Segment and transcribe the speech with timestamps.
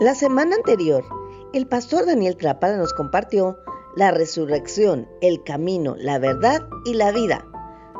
[0.00, 1.04] La semana anterior,
[1.52, 3.58] el pastor Daniel Trápala nos compartió
[3.94, 7.46] la resurrección, el camino, la verdad y la vida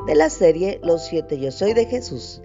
[0.07, 2.41] de la serie Los siete yo soy de Jesús.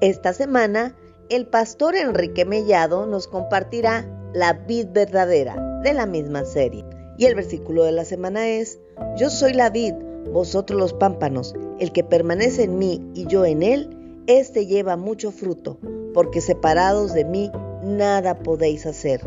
[0.00, 0.96] Esta semana,
[1.28, 6.84] el pastor Enrique Mellado nos compartirá la vid verdadera de la misma serie.
[7.16, 8.78] Y el versículo de la semana es,
[9.16, 9.94] Yo soy la vid,
[10.32, 13.96] vosotros los pámpanos, el que permanece en mí y yo en él,
[14.26, 15.78] éste lleva mucho fruto,
[16.12, 17.50] porque separados de mí
[17.82, 19.22] nada podéis hacer.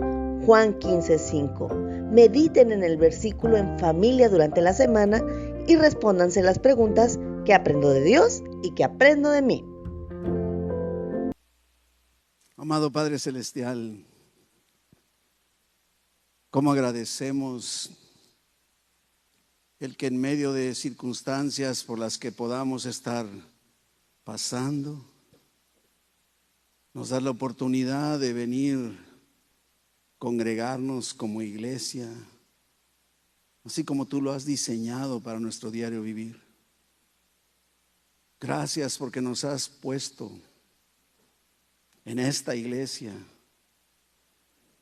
[0.46, 2.12] Juan 15:5.
[2.12, 5.22] Mediten en el versículo en familia durante la semana
[5.68, 9.64] y respóndanse las preguntas que aprendo de Dios y que aprendo de mí.
[12.58, 14.06] Amado Padre Celestial,
[16.50, 17.92] cómo agradecemos
[19.80, 23.26] el que en medio de circunstancias por las que podamos estar
[24.24, 25.13] pasando,
[26.94, 28.98] nos da la oportunidad de venir,
[30.20, 32.08] congregarnos como iglesia,
[33.64, 36.40] así como tú lo has diseñado para nuestro diario vivir.
[38.40, 40.32] Gracias porque nos has puesto
[42.06, 43.14] en esta iglesia.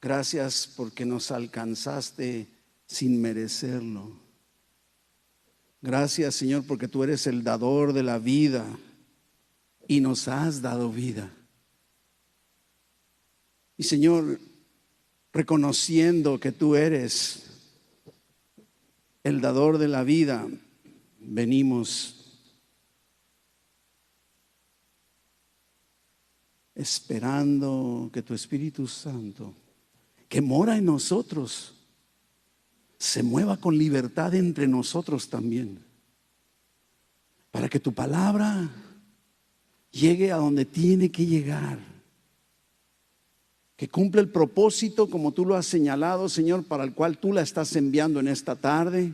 [0.02, 2.48] Gracias porque nos alcanzaste
[2.88, 4.20] sin merecerlo.
[5.82, 8.66] Gracias Señor porque tú eres el dador de la vida
[9.88, 11.32] y nos has dado vida.
[13.82, 14.40] Y Señor,
[15.34, 17.48] reconociendo que tú eres
[19.24, 20.48] el dador de la vida,
[21.20, 22.44] venimos
[26.76, 29.52] esperando que tu Espíritu Santo,
[30.30, 31.74] que mora en nosotros,
[33.00, 35.84] se mueva con libertad entre nosotros también,
[37.50, 38.70] para que tu palabra
[39.90, 41.91] llegue a donde tiene que llegar
[43.82, 47.42] que cumple el propósito como tú lo has señalado, Señor, para el cual tú la
[47.42, 49.12] estás enviando en esta tarde.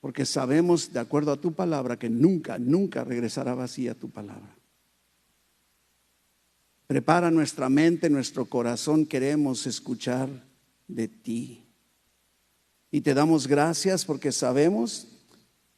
[0.00, 4.56] Porque sabemos, de acuerdo a tu palabra, que nunca, nunca regresará vacía tu palabra.
[6.86, 10.30] Prepara nuestra mente, nuestro corazón, queremos escuchar
[10.88, 11.62] de ti.
[12.90, 15.08] Y te damos gracias porque sabemos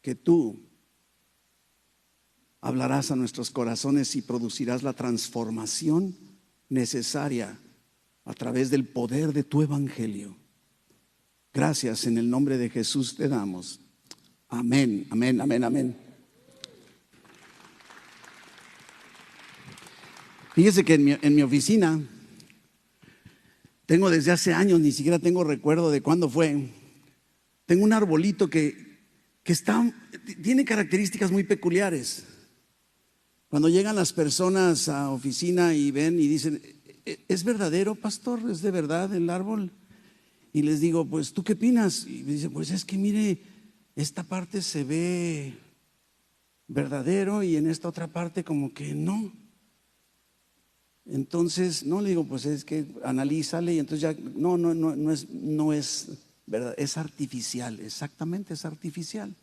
[0.01, 0.61] que tú
[2.61, 6.28] hablarás a nuestros corazones y producirás la transformación
[6.69, 7.59] necesaria
[8.25, 10.37] a través del poder de tu evangelio.
[11.53, 13.81] Gracias en el nombre de Jesús te damos.
[14.49, 15.97] Amén, amén, amén, amén.
[20.55, 22.01] Fíjese que en mi, oficina
[23.87, 26.71] tengo desde hace años, ni siquiera tengo recuerdo de cuándo fue,
[27.65, 28.99] tengo un arbolito que,
[29.43, 29.91] que está,
[30.43, 32.28] tiene características muy peculiares.
[33.49, 36.61] Cuando llegan las personas a oficina y ven y dicen,
[37.09, 38.41] ¿E-, ¿es verdadero, pastor?
[38.51, 39.73] ¿Es de verdad el árbol?
[40.53, 42.07] Y les digo, pues, ¿tú qué opinas?
[42.07, 43.41] Y me dice, pues es que mire,
[43.97, 45.55] esta parte se ve
[46.67, 49.33] verdadero y en esta otra parte como que no.
[51.07, 55.11] Entonces, no le digo, pues es que analízale y entonces ya, no, no, no, no
[55.11, 56.11] es, no es
[56.45, 59.35] verdad, es artificial, exactamente es artificial.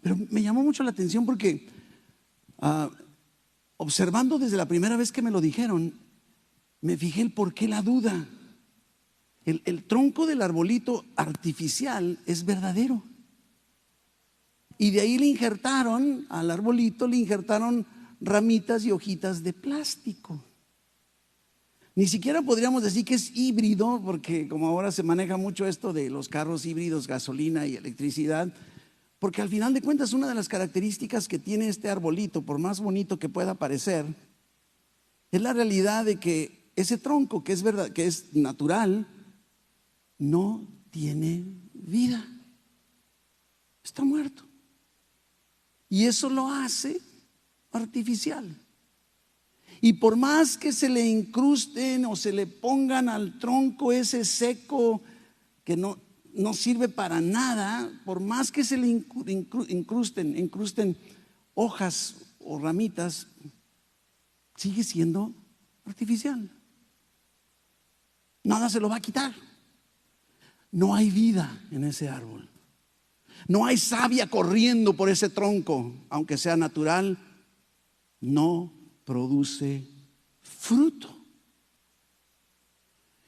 [0.00, 1.66] Pero me llamó mucho la atención porque
[2.60, 2.88] ah,
[3.76, 5.94] observando desde la primera vez que me lo dijeron,
[6.80, 8.28] me fijé el por qué la duda.
[9.44, 13.02] El, el, tronco del arbolito artificial es verdadero.
[14.78, 17.86] Y de ahí le injertaron, al arbolito le injertaron
[18.20, 20.42] ramitas y hojitas de plástico.
[21.96, 26.10] Ni siquiera podríamos decir que es híbrido, porque como ahora se maneja mucho esto de
[26.10, 28.52] los carros híbridos, gasolina y electricidad,
[29.24, 32.78] porque al final de cuentas una de las características que tiene este arbolito, por más
[32.78, 34.04] bonito que pueda parecer,
[35.30, 39.08] es la realidad de que ese tronco que es verdad, que es natural,
[40.18, 41.42] no tiene
[41.72, 42.22] vida.
[43.82, 44.44] Está muerto.
[45.88, 47.00] Y eso lo hace
[47.72, 48.60] artificial.
[49.80, 55.00] Y por más que se le incrusten o se le pongan al tronco ese seco
[55.64, 56.03] que no
[56.34, 60.96] no sirve para nada, por más que se le incrusten, incrusten
[61.54, 63.28] hojas o ramitas,
[64.56, 65.32] sigue siendo
[65.84, 66.50] artificial.
[68.42, 69.34] Nada se lo va a quitar.
[70.70, 72.48] No hay vida en ese árbol.
[73.46, 77.18] No hay savia corriendo por ese tronco, aunque sea natural,
[78.20, 78.72] no
[79.04, 79.86] produce
[80.42, 81.13] fruto.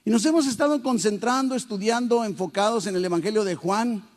[0.07, 4.09] Y nos hemos estado concentrando, estudiando, enfocados en el Evangelio de Juan.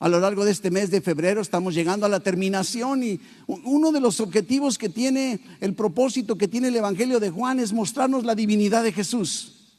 [0.00, 3.92] a lo largo de este mes de febrero estamos llegando a la terminación y uno
[3.92, 8.24] de los objetivos que tiene el propósito que tiene el Evangelio de Juan es mostrarnos
[8.24, 9.76] la divinidad de Jesús.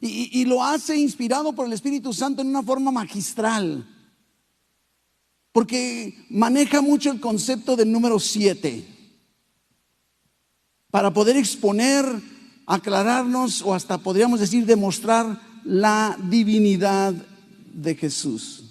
[0.00, 3.84] Y, lo hace inspirado por el Espíritu Santo en una forma magistral.
[5.50, 8.86] Porque maneja mucho el concepto del número 7.
[10.92, 12.06] Para poder exponer,
[12.74, 17.12] aclararnos o hasta podríamos decir demostrar la divinidad
[17.72, 18.64] de Jesús.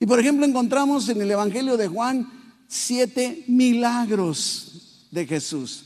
[0.00, 2.32] Y por ejemplo encontramos en el Evangelio de Juan
[2.66, 5.84] siete milagros de Jesús.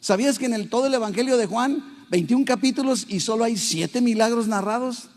[0.00, 4.02] ¿Sabías que en el, todo el Evangelio de Juan 21 capítulos y solo hay siete
[4.02, 5.08] milagros narrados.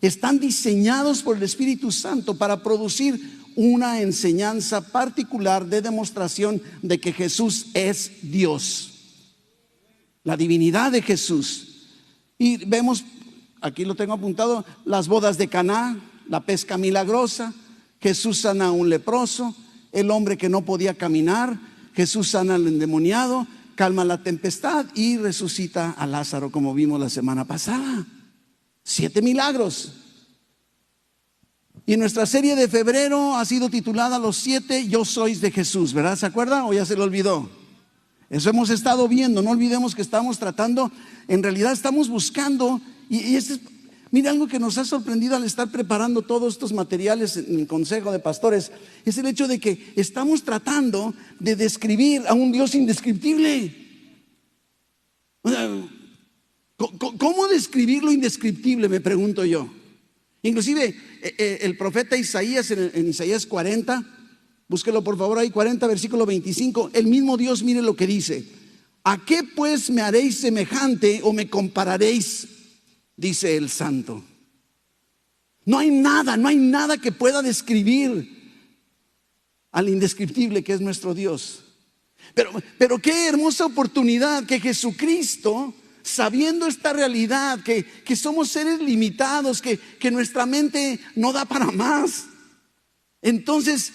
[0.00, 7.12] Están diseñados por el Espíritu Santo para producir una enseñanza particular de demostración de que
[7.12, 8.95] Jesús es Dios.
[10.26, 11.86] La divinidad de Jesús.
[12.36, 13.04] Y vemos,
[13.60, 17.54] aquí lo tengo apuntado, las bodas de Caná, la pesca milagrosa,
[18.00, 19.54] Jesús sana a un leproso,
[19.92, 21.56] el hombre que no podía caminar,
[21.94, 23.46] Jesús sana al endemoniado,
[23.76, 28.04] calma la tempestad y resucita a Lázaro como vimos la semana pasada.
[28.82, 29.92] Siete milagros.
[31.86, 36.16] Y nuestra serie de febrero ha sido titulada Los siete yo sois de Jesús, ¿verdad?
[36.16, 37.48] ¿Se acuerda o ya se lo olvidó?
[38.28, 40.90] Eso hemos estado viendo, no olvidemos que estamos tratando,
[41.28, 43.60] en realidad estamos buscando, y, y este
[44.24, 48.18] algo que nos ha sorprendido al estar preparando todos estos materiales en el Consejo de
[48.18, 48.70] Pastores
[49.04, 53.74] es el hecho de que estamos tratando de describir a un Dios indescriptible.
[57.18, 58.88] ¿Cómo describir lo indescriptible?
[58.88, 59.68] Me pregunto yo.
[60.42, 64.15] Inclusive eh, eh, el profeta Isaías en Isaías 40,
[64.68, 68.44] búsquelo por favor ahí, 40 versículo 25, el mismo Dios mire lo que dice.
[69.04, 72.48] ¿A qué pues me haréis semejante o me compararéis?
[73.16, 74.24] dice el santo.
[75.64, 78.36] No hay nada, no hay nada que pueda describir
[79.72, 81.64] al indescriptible que es nuestro Dios.
[82.34, 89.60] Pero, pero qué hermosa oportunidad que Jesucristo, sabiendo esta realidad, que, que somos seres limitados,
[89.60, 92.26] que, que nuestra mente no da para más.
[93.22, 93.92] Entonces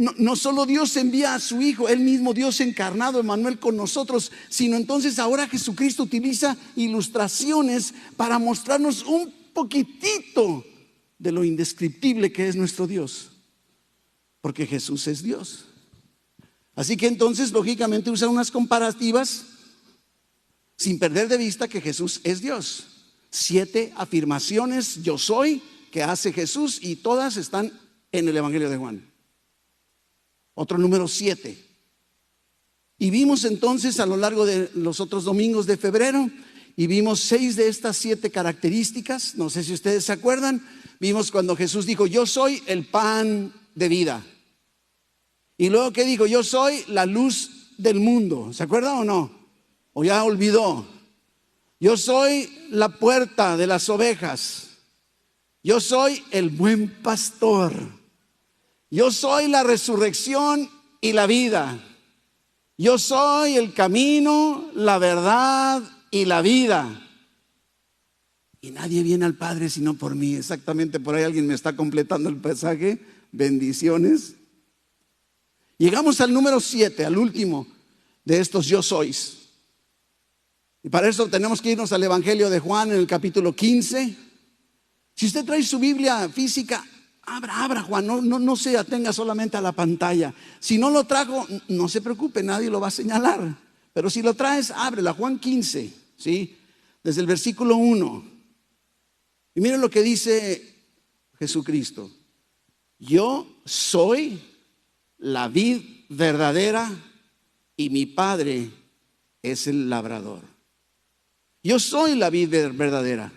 [0.00, 4.76] no, solo Dios envía a su Hijo, Él mismo Dios encarnado, Emanuel con nosotros, sino
[4.76, 10.64] entonces ahora Jesucristo utiliza ilustraciones para mostrarnos un poquitito
[11.18, 13.32] de lo indescriptible que es nuestro Dios.
[14.40, 15.66] Porque Jesús es Dios.
[16.74, 19.44] Así que entonces, lógicamente, usa unas comparativas
[20.78, 22.86] sin perder de vista que Jesús es Dios.
[23.28, 25.60] Siete afirmaciones, yo soy,
[25.92, 27.70] que hace Jesús y todas están
[28.12, 29.09] en el Evangelio de Juan
[30.60, 31.56] otro número siete.
[32.98, 36.30] Y vimos entonces a lo largo de los otros domingos de febrero,
[36.76, 40.62] y vimos seis de estas siete características, no sé si ustedes se acuerdan,
[41.00, 44.22] vimos cuando Jesús dijo, yo soy el pan de vida.
[45.56, 49.30] Y luego que dijo, yo soy la luz del mundo, ¿se acuerdan o no?
[49.94, 50.86] O ya olvidó.
[51.80, 54.68] Yo soy la puerta de las ovejas.
[55.62, 57.99] Yo soy el buen pastor.
[58.90, 60.68] Yo soy la resurrección
[61.00, 61.78] y la vida.
[62.76, 67.06] Yo soy el camino, la verdad y la vida.
[68.60, 70.34] Y nadie viene al Padre sino por mí.
[70.34, 72.98] Exactamente por ahí alguien me está completando el pasaje.
[73.32, 74.34] Bendiciones.
[75.78, 77.66] Llegamos al número 7, al último
[78.24, 79.38] de estos yo sois.
[80.82, 84.16] Y para eso tenemos que irnos al Evangelio de Juan en el capítulo 15.
[85.14, 86.84] Si usted trae su Biblia física,
[87.32, 90.34] Abra, abra, Juan, no, no, no se atenga solamente a la pantalla.
[90.58, 93.56] Si no lo trajo, no se preocupe, nadie lo va a señalar.
[93.92, 96.58] Pero si lo traes, ábrela, Juan 15, ¿sí?
[97.04, 98.24] Desde el versículo 1.
[99.54, 100.74] Y miren lo que dice
[101.38, 102.10] Jesucristo.
[102.98, 104.42] Yo soy
[105.18, 106.90] la vid verdadera
[107.76, 108.72] y mi padre
[109.40, 110.40] es el labrador.
[111.62, 113.32] Yo soy la vid verdadera.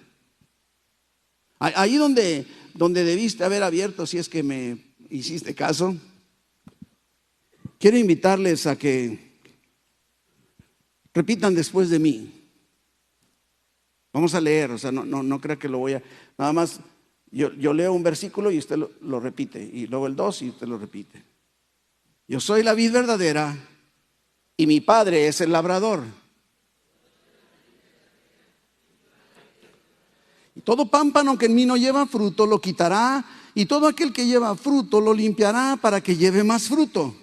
[1.60, 4.78] Ahí donde donde debiste haber abierto si es que me
[5.10, 5.96] hiciste caso.
[7.80, 9.34] Quiero invitarles a que
[11.14, 12.32] repitan después de mí.
[14.12, 16.04] Vamos a leer, o sea, no, no, no que lo voy a...
[16.38, 16.80] Nada más,
[17.32, 20.50] yo, yo leo un versículo y usted lo, lo repite, y luego el dos y
[20.50, 21.24] usted lo repite.
[22.28, 23.56] Yo soy la vid verdadera
[24.56, 26.04] y mi padre es el labrador.
[30.64, 34.56] Todo pámpano que en mí no lleva fruto lo quitará, y todo aquel que lleva
[34.56, 37.16] fruto lo limpiará para que lleve más fruto.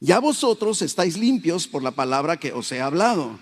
[0.00, 3.38] Ya vosotros estáis limpios por la palabra que os he hablado.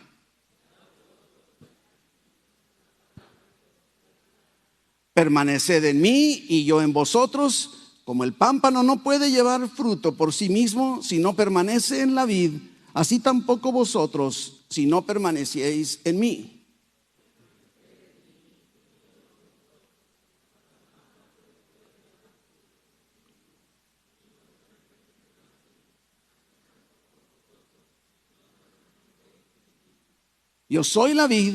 [5.12, 10.32] Permaneced en mí y yo en vosotros, como el pámpano no puede llevar fruto por
[10.32, 12.52] sí mismo si no permanece en la vid,
[12.94, 16.52] así tampoco vosotros si no permanecieis en mí.
[30.68, 31.54] Yo soy la vid,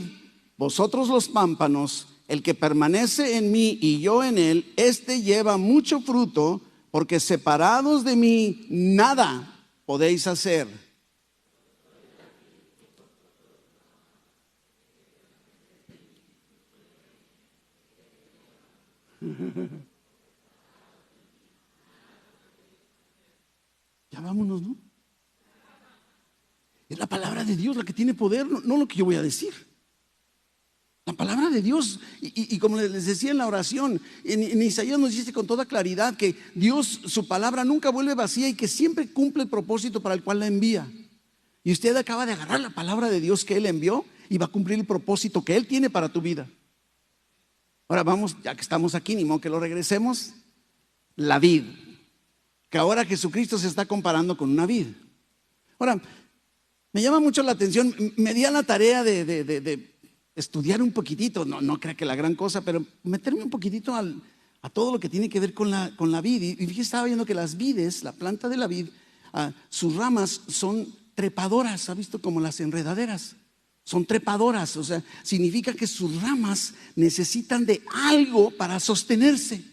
[0.58, 6.00] vosotros los pámpanos, el que permanece en mí y yo en él, éste lleva mucho
[6.00, 10.66] fruto, porque separados de mí nada podéis hacer.
[24.14, 24.76] Ya vámonos, ¿no?
[26.90, 29.22] Es la palabra de Dios la que tiene poder, no, lo que yo voy a
[29.22, 29.71] decir.
[31.06, 35.34] La palabra de Dios, y, como les decía en la oración, en, Isaías nos dice
[35.34, 39.50] con toda claridad que Dios, su palabra nunca vuelve vacía y que siempre cumple el
[39.50, 40.88] propósito para el cual la envía.
[41.64, 44.52] Y usted acaba de agarrar la palabra de Dios que Él envió y va a
[44.52, 46.48] cumplir el propósito que Él tiene para tu vida.
[47.88, 50.34] Ahora vamos, ya que estamos aquí, ni modo que lo regresemos,
[51.16, 51.64] la vid,
[52.70, 54.88] que ahora Jesucristo se está comparando con una vid.
[55.78, 56.00] Ahora,
[56.94, 59.91] me llama mucho la atención, me di a la tarea de,
[60.42, 64.70] estudiar un poquitito, no, no crea que la gran cosa, pero meterme un poquitito a
[64.70, 66.42] todo lo que tiene que ver con la, con la vid.
[66.42, 68.88] Y, fíjese, estaba viendo que las vides, la planta de la vid,
[69.34, 72.22] ah, sus ramas son trepadoras, ¿ha visto?
[72.22, 73.36] Como las enredaderas.
[73.84, 79.71] Son trepadoras, o sea, significa que sus ramas necesitan de algo para sostenerse.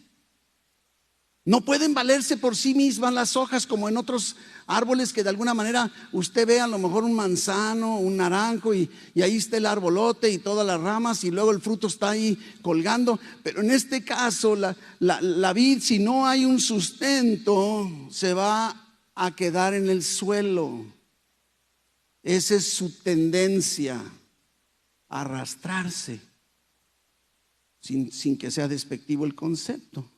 [1.49, 4.37] No pueden valerse por sí mismas las hojas como en otros
[4.67, 8.90] árboles que de alguna manera usted ve a lo mejor un manzano, un naranjo y,
[9.14, 13.19] ahí está el arbolote y todas las ramas y luego el fruto está ahí colgando.
[13.43, 19.73] Pero en este caso la, vid si no hay un sustento se va a quedar
[19.73, 20.85] en el suelo.
[22.23, 24.05] Esa es su tendencia,
[25.09, 26.21] arrastrarse,
[27.81, 30.11] sin que sea despectivo el concepto.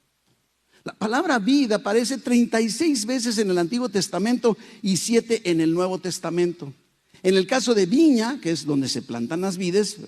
[0.85, 5.99] La palabra vida aparece 36 veces en el Antiguo Testamento y 7 en el Nuevo
[5.99, 6.73] Testamento.
[7.23, 9.99] En el caso de viña, que es donde se plantan las vides,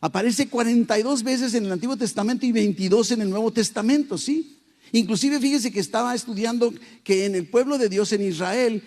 [0.00, 4.58] aparece 42 veces en el Antiguo Testamento y 22 en el Nuevo Testamento, ¿sí?
[4.92, 8.82] Inclusive fíjese que estaba estudiando que en el pueblo de Dios en Israel,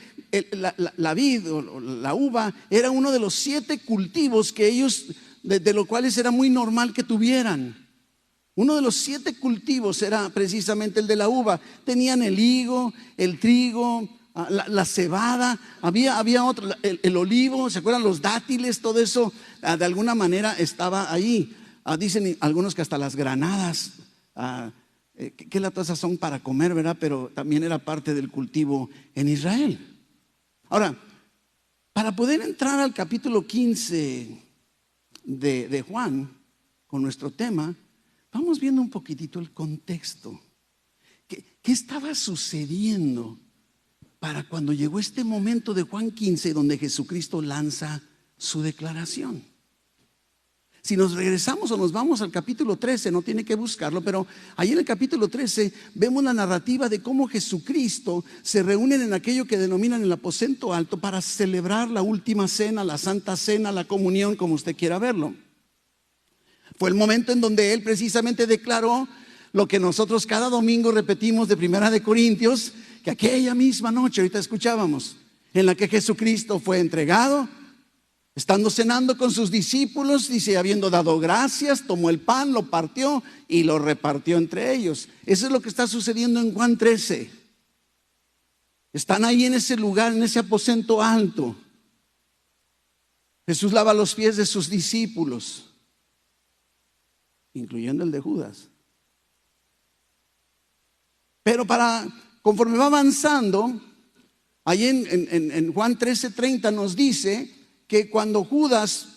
[0.52, 5.08] la, vid o la uva era uno de los siete cultivos que ellos,
[5.44, 7.85] de los cuales era muy normal que tuvieran.
[8.56, 11.60] Uno de los siete cultivos era precisamente el de la uva.
[11.84, 18.04] Tenían el higo, el trigo, ah, la, cebada, había, había otro, el, olivo, ¿se acuerdan?
[18.04, 21.54] Los dátiles, todo eso ah, de alguna manera estaba ahí.
[21.84, 23.92] Ah, dicen algunos que hasta las granadas,
[25.16, 26.96] eh, que, las son para comer, ¿verdad?
[26.98, 29.80] Pero también era parte del cultivo en Israel.
[30.70, 30.98] Ahora,
[31.92, 34.42] para poder entrar al capítulo 15
[35.26, 36.32] de, de Juan,
[36.88, 37.76] con nuestro tema,
[38.36, 40.38] Vamos viendo un poquitito el contexto.
[41.26, 43.40] ¿Qué, estaba sucediendo
[44.20, 48.04] para cuando llegó este momento de Juan 15 donde Jesucristo lanza
[48.36, 49.42] su declaración?
[50.82, 54.28] Si nos regresamos o nos vamos al capítulo 13, no tiene que buscarlo, pero
[54.58, 59.46] ahí en el capítulo 13 vemos la narrativa de cómo Jesucristo se reúnen en aquello
[59.46, 64.36] que denominan el aposento alto para celebrar la última cena, la santa cena, la comunión,
[64.36, 65.34] como usted quiera verlo.
[66.78, 69.08] Fue el momento en donde él precisamente declaró
[69.54, 74.40] lo que nosotros cada domingo repetimos de Primera de Corintios, que aquella misma noche, ahorita
[74.40, 75.16] escuchábamos,
[75.54, 77.48] en la que Jesucristo fue entregado,
[78.36, 83.64] estando cenando con sus discípulos, dice, habiendo dado gracias, tomó el pan, lo partió y
[83.64, 85.08] lo repartió entre ellos.
[85.26, 87.30] Eso es lo que está sucediendo en Juan 13.
[88.92, 91.56] Están ahí en ese lugar, en ese aposento alto.
[93.48, 95.75] Jesús lava los pies de sus discípulos
[97.56, 98.70] incluyendo el de Judas.
[101.44, 102.08] Pero para,
[102.42, 103.82] conforme va avanzando,
[104.64, 105.08] ahí en,
[105.52, 107.50] en, Juan 13:30 nos dice
[107.88, 109.10] que cuando Judas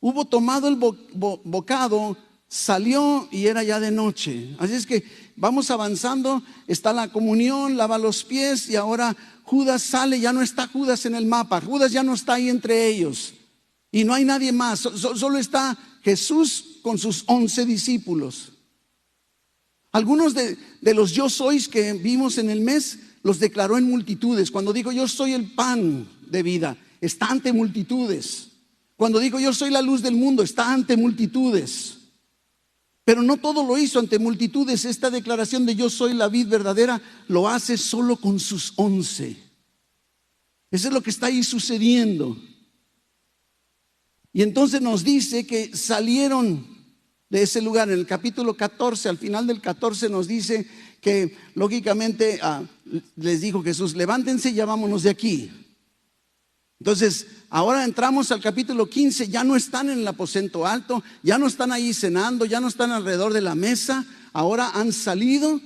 [0.00, 2.16] hubo tomado el bocado,
[2.48, 4.56] salió y era ya de noche.
[4.58, 5.04] Así es que
[5.36, 10.66] vamos avanzando, está la comunión, lava los pies y ahora Judas sale, ya no está
[10.66, 13.34] Judas en el mapa, Judas ya no está ahí entre ellos.
[13.90, 18.52] Y no hay nadie más, solo está Jesús con sus once discípulos.
[19.92, 20.56] Algunos de,
[20.94, 24.50] los yo sois que vimos en el mes los declaró en multitudes.
[24.50, 28.48] Cuando dijo, yo soy el pan de vida, está ante multitudes.
[28.96, 31.98] Cuando dijo, yo soy la luz del mundo, está ante multitudes.
[33.04, 34.84] Pero no todo lo hizo ante multitudes.
[34.84, 39.36] Esta declaración de yo soy la vid verdadera lo hace solo con sus once.
[40.70, 42.40] Eso es lo que está ahí sucediendo.
[44.32, 46.71] Y entonces nos dice que salieron
[47.32, 47.88] de ese lugar.
[47.88, 50.68] En el capítulo 14, al final del 14 nos dice
[51.00, 52.62] que lógicamente ah,
[53.16, 55.50] les dijo Jesús, levántense y ya vámonos de aquí.
[56.78, 61.46] Entonces, ahora entramos al capítulo 15, ya no están en el aposento alto, ya no
[61.46, 65.58] están ahí cenando, ya no están alrededor de la mesa, ahora han salido.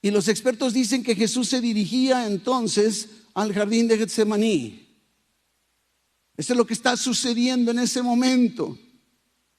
[0.00, 4.88] Y los expertos dicen que Jesús se dirigía entonces al jardín de Getsemaní.
[6.34, 8.78] Eso es lo que está sucediendo en ese momento.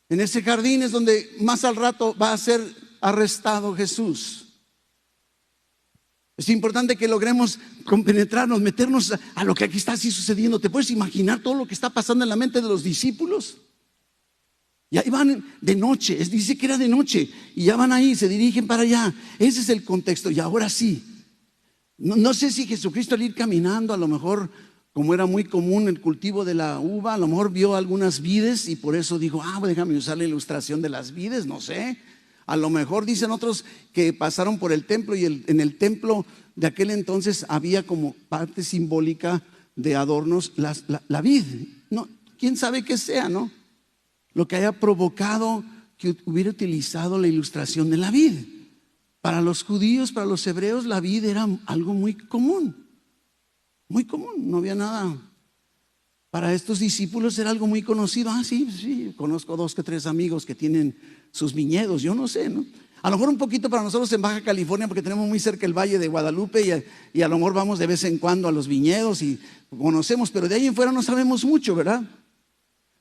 [0.09, 2.61] En ese jardín es donde más al rato va a ser
[3.01, 4.47] arrestado Jesús.
[6.37, 10.59] Es importante que logremos compenetrarnos, meternos a, lo que aquí está así sucediendo.
[10.59, 13.57] ¿Te puedes imaginar todo lo que está pasando en la mente de los discípulos?
[14.89, 18.29] Y ahí van de noche, dice que era de noche, y ya van ahí, se
[18.29, 19.13] dirigen para allá.
[19.39, 20.29] Ese es el contexto.
[20.29, 21.03] Y ahora sí,
[21.97, 24.49] no, no sé si Jesucristo al ir caminando, a lo mejor,
[24.97, 28.67] como era muy común el cultivo de la uva, a lo mejor vio algunas vides
[28.67, 31.99] y por eso dijo, ah, déjame usar la ilustración de las vides, no sé.
[32.47, 33.63] A lo mejor dicen otros
[33.93, 36.25] que pasaron por el templo y en el templo
[36.55, 39.43] de aquel entonces había como parte simbólica
[39.75, 40.75] de adornos la,
[41.07, 41.43] la, vid.
[41.91, 42.07] No,
[42.39, 43.51] quién sabe qué sea, ¿no?
[44.33, 45.63] Lo que haya provocado
[45.99, 48.33] que hubiera utilizado la ilustración de la vid.
[49.21, 52.86] Para los judíos, para los hebreos, la vid era algo muy común.
[53.89, 55.17] Muy común, no había nada.
[56.29, 58.29] Para estos discípulos era algo muy conocido.
[58.29, 60.97] Ah, sí, sí, conozco dos que tres amigos que tienen
[61.31, 62.65] sus viñedos, yo no sé, ¿no?
[63.01, 65.77] A lo mejor un poquito para nosotros en Baja California, porque tenemos muy cerca el
[65.77, 68.51] Valle de Guadalupe y a, y a, lo mejor vamos de vez en cuando a
[68.51, 69.39] los viñedos y
[69.69, 72.01] conocemos, pero de ahí en fuera no sabemos mucho, ¿verdad?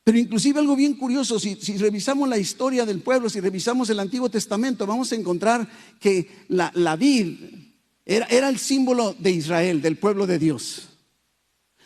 [0.04, 4.30] Pero inclusive algo bien curioso, si, revisamos la historia del pueblo, si revisamos el Antiguo
[4.30, 7.66] Testamento, vamos a encontrar que la vid
[8.06, 10.88] era, era el símbolo de Israel, del pueblo de Dios.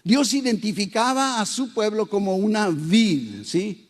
[0.04, 3.88] Dios identificaba a su pueblo como una vid, ¿sí?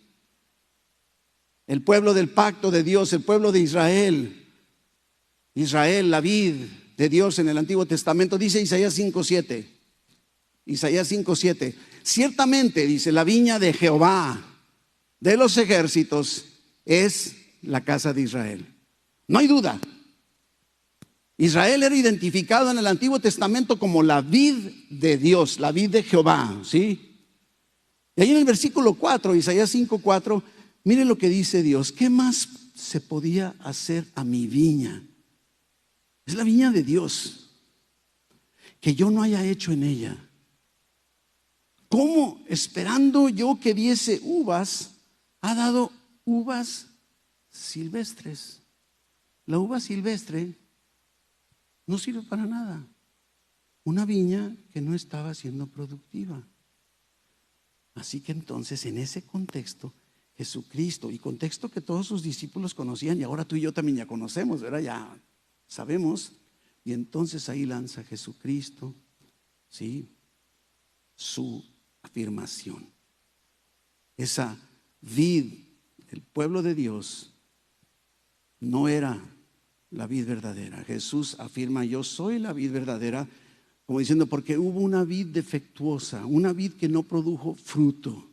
[1.71, 4.45] el pueblo del pacto de Dios, el pueblo de Israel.
[5.55, 6.55] Israel, la vid
[6.97, 9.67] de Dios en el Antiguo Testamento, dice Isaías 5.7.
[10.67, 11.75] Isaías 5.7.
[12.03, 14.45] Ciertamente, dice, la viña de Jehová,
[15.21, 16.47] de los ejércitos,
[16.85, 18.67] es la casa de Israel.
[19.29, 19.81] No hay duda.
[21.41, 24.57] Israel era identificado en el Antiguo Testamento como la vid
[24.91, 27.17] de Dios, la vid de Jehová, ¿sí?
[28.15, 30.43] Y ahí en el versículo 4, Isaías 5.4,
[30.85, 31.93] Mire lo que dice Dios.
[31.93, 35.03] ¿Qué más se podía hacer a mi viña?
[36.27, 37.51] Es la viña de Dios.
[38.81, 40.31] Que yo no haya hecho en ella.
[41.89, 44.93] ¿Cómo esperando yo que diese uvas,
[45.41, 45.91] ha dado
[46.25, 46.87] uvas
[47.51, 48.61] silvestres?
[49.47, 50.55] La uva silvestre
[51.91, 52.87] no sirve para nada.
[53.83, 56.47] Una viña que no estaba siendo productiva.
[57.95, 59.93] Así que entonces en ese contexto
[60.37, 64.07] Jesucristo y contexto que todos sus discípulos conocían y ahora tú y yo también ya
[64.07, 64.63] conocemos.
[64.83, 65.21] Ya
[65.67, 66.33] sabemos.
[66.85, 68.95] Y entonces ahí lanza Jesucristo,
[69.69, 70.09] ¿sí?
[71.17, 71.63] Su
[72.03, 72.89] afirmación.
[74.17, 74.57] Esa
[75.01, 75.65] vid,
[76.09, 77.35] el pueblo de Dios,
[78.61, 79.21] no era
[79.91, 80.85] la vid verdadera.
[80.85, 83.29] Jesús afirma, yo soy la vid verdadera,
[83.87, 88.31] como diciendo, porque hubo una vid defectuosa, una vid que no produjo fruto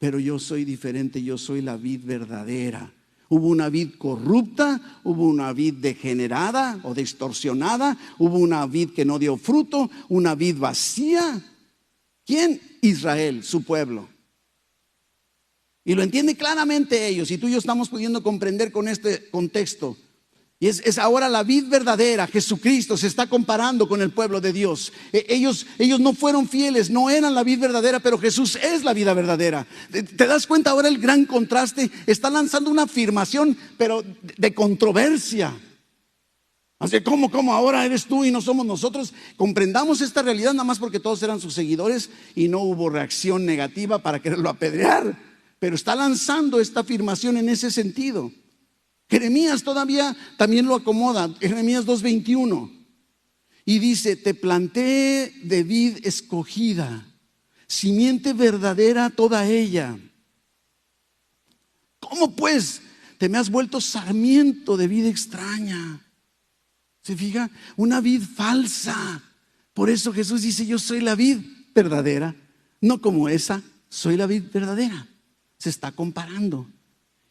[0.00, 2.90] pero yo soy diferente, yo soy la vid verdadera.
[3.28, 9.18] Hubo una vid corrupta, hubo una vid degenerada o distorsionada, hubo una vid que no
[9.18, 11.38] dio fruto, una vid vacía.
[12.24, 12.58] ¿Quién?
[12.80, 14.08] Israel, su pueblo.
[15.90, 19.96] Y lo entiende claramente ellos, y tú y yo estamos pudiendo comprender con este contexto.
[20.60, 24.92] Y es, ahora la vid verdadera, Jesucristo se está comparando con el pueblo de Dios.
[25.12, 28.92] E, ellos, ellos no fueron fieles, no eran la vid verdadera, pero Jesús es la
[28.92, 29.66] vida verdadera.
[29.90, 31.90] ¿Te, das cuenta ahora el gran contraste?
[32.06, 34.04] Está lanzando una afirmación, pero
[34.36, 35.58] de controversia.
[36.78, 39.12] Así como, como ahora eres tú y no somos nosotros.
[39.36, 43.98] Comprendamos esta realidad nada más porque todos eran sus seguidores y no hubo reacción negativa
[43.98, 45.29] para quererlo apedrear.
[45.60, 48.32] Pero está lanzando esta afirmación en ese sentido.
[49.08, 52.72] Jeremías todavía también lo acomoda, Jeremías 2.21.
[53.66, 57.06] Y dice, te planté de vid escogida,
[57.66, 59.98] simiente verdadera toda ella.
[62.00, 62.80] ¿Cómo pues
[63.18, 66.00] te me has vuelto sarmiento de vida extraña?
[67.02, 67.50] ¿Se fija?
[67.76, 69.22] Una vid falsa.
[69.74, 71.38] Por eso Jesús dice, yo soy la vid
[71.74, 72.34] verdadera,
[72.80, 75.09] no como esa, soy la vid verdadera.
[75.60, 76.66] Se está comparando.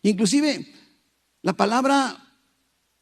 [0.04, 0.74] Inclusive,
[1.42, 2.18] la palabra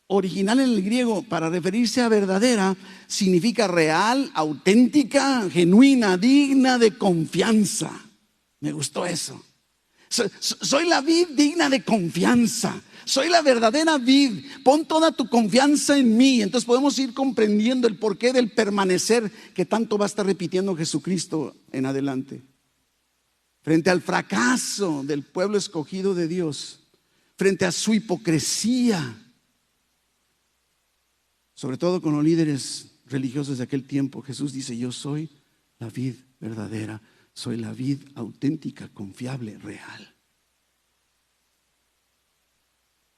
[0.08, 2.76] original en el griego para referirse a verdadera
[3.08, 7.92] significa real, auténtica, genuina, digna de confianza.
[8.62, 9.44] Me gustó eso.
[10.10, 12.82] Soy la vid digna de confianza.
[13.04, 14.46] Soy la verdadera vid.
[14.64, 16.42] Pon toda tu confianza en mí.
[16.42, 21.56] Entonces podemos ir comprendiendo el porqué del permanecer que tanto va a estar repitiendo Jesucristo
[21.72, 22.42] en adelante.
[23.68, 26.80] Frente al fracaso del pueblo escogido de Dios,
[27.36, 29.22] frente a su hipocresía,
[31.54, 35.30] sobre todo con los líderes religiosos de aquel tiempo, Jesús dice, yo soy
[35.80, 37.02] la vid verdadera,
[37.34, 40.16] soy la vid auténtica, confiable, real.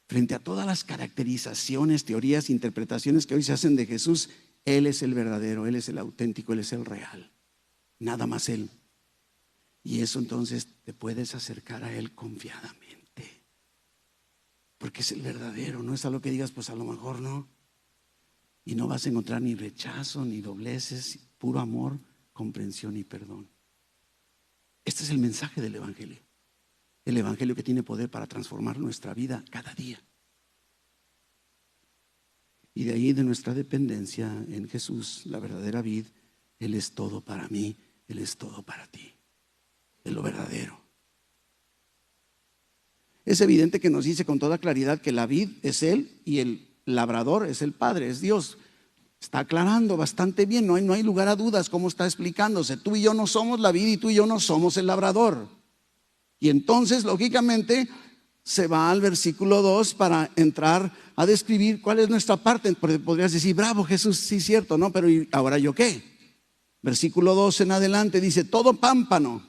[0.08, 4.32] Frente a todas las caracterizaciones, teorías, interpretaciones que hoy se hacen de Jesús,
[4.66, 7.30] Él es el verdadero, Él es el auténtico, Él es el real.
[8.00, 8.72] Nada más Él.
[9.90, 13.44] Y eso entonces te puedes acercar a Él confiadamente.
[14.78, 17.48] Porque es el verdadero, no es a lo que digas, pues a lo mejor no.
[18.66, 22.00] Y no vas a encontrar ni rechazo, ni dobleces, puro amor,
[22.34, 23.50] comprensión y perdón.
[24.86, 26.22] Este es el mensaje del Evangelio.
[27.04, 30.00] El Evangelio que tiene poder para transformar nuestra vida cada día.
[32.76, 36.06] Y de ahí de nuestra dependencia en Jesús, la verdadera vid,
[36.60, 37.76] Él es todo para mí,
[38.08, 39.16] Él es todo para ti.
[40.04, 40.80] Es lo verdadero.
[43.26, 46.68] Es evidente que nos dice con toda claridad que la vid es Él y el
[46.86, 48.58] labrador es el Padre, es Dios.
[49.22, 52.78] Está aclarando bastante bien, no hay, no hay lugar a dudas cómo está explicándose.
[52.78, 55.48] Tú y yo no somos la vida y tú y yo no somos el labrador.
[56.40, 57.90] Y entonces, lógicamente,
[58.44, 62.74] se va al versículo 2 para entrar a describir cuál es nuestra parte.
[62.74, 64.92] Podrías decir, bravo Jesús, sí, cierto, ¿no?
[64.92, 66.02] Pero ¿y ahora yo qué?
[66.82, 69.49] Versículo 2 en adelante dice, todo pámpano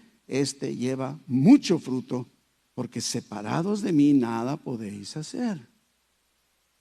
[0.31, 2.27] éste lleva mucho fruto,
[2.73, 5.67] porque separados de mí nada podéis hacer.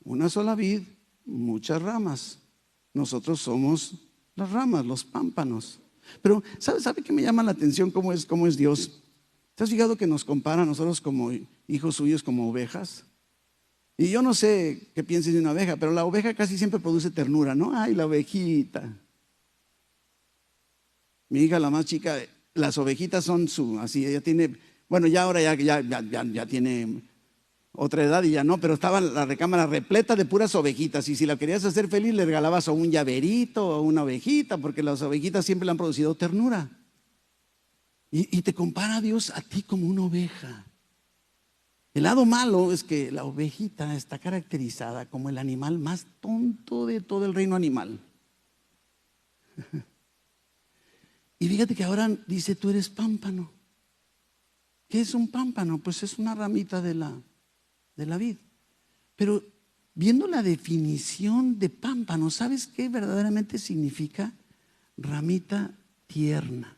[0.04, 0.82] Una sola vid,
[1.26, 2.38] muchas ramas.
[2.94, 3.94] Nosotros somos
[4.34, 5.80] las ramas, los pámpanos.
[6.22, 9.02] Pero ¿sabe, sabe qué me llama la atención cómo es, cómo es Dios?
[9.54, 11.30] ¿Te has fijado que nos compara a nosotros como
[11.66, 13.04] hijos suyos, como ovejas?
[13.98, 17.10] Y yo no sé qué pienses de una oveja, pero la oveja casi siempre produce
[17.10, 17.78] ternura, ¿no?
[17.78, 18.96] Ay, la ovejita.
[21.28, 22.16] Mi hija, la más chica,
[22.54, 24.56] las ovejitas son su, así, ella tiene,
[24.88, 27.02] bueno, ya ahora ya, ya, ya, ya tiene
[27.72, 31.26] otra edad y ya no, pero estaba la recámara repleta de puras ovejitas y si
[31.26, 35.44] la querías hacer feliz le regalabas a un llaverito o una ovejita, porque las ovejitas
[35.44, 36.68] siempre le han producido ternura.
[38.12, 40.66] Y, te compara Dios a ti como una oveja.
[41.94, 47.00] El lado malo es que la ovejita está caracterizada como el animal más tonto de
[47.00, 48.00] todo el reino animal.
[51.40, 53.50] Y fíjate que ahora dice, tú eres pámpano.
[54.86, 55.78] ¿Qué es un pámpano?
[55.78, 57.18] Pues es una ramita de la,
[57.96, 58.36] de la vid.
[59.16, 59.42] Pero
[59.94, 64.34] viendo la definición de pámpano, ¿sabes qué verdaderamente significa?
[64.98, 65.74] Ramita
[66.06, 66.76] tierna.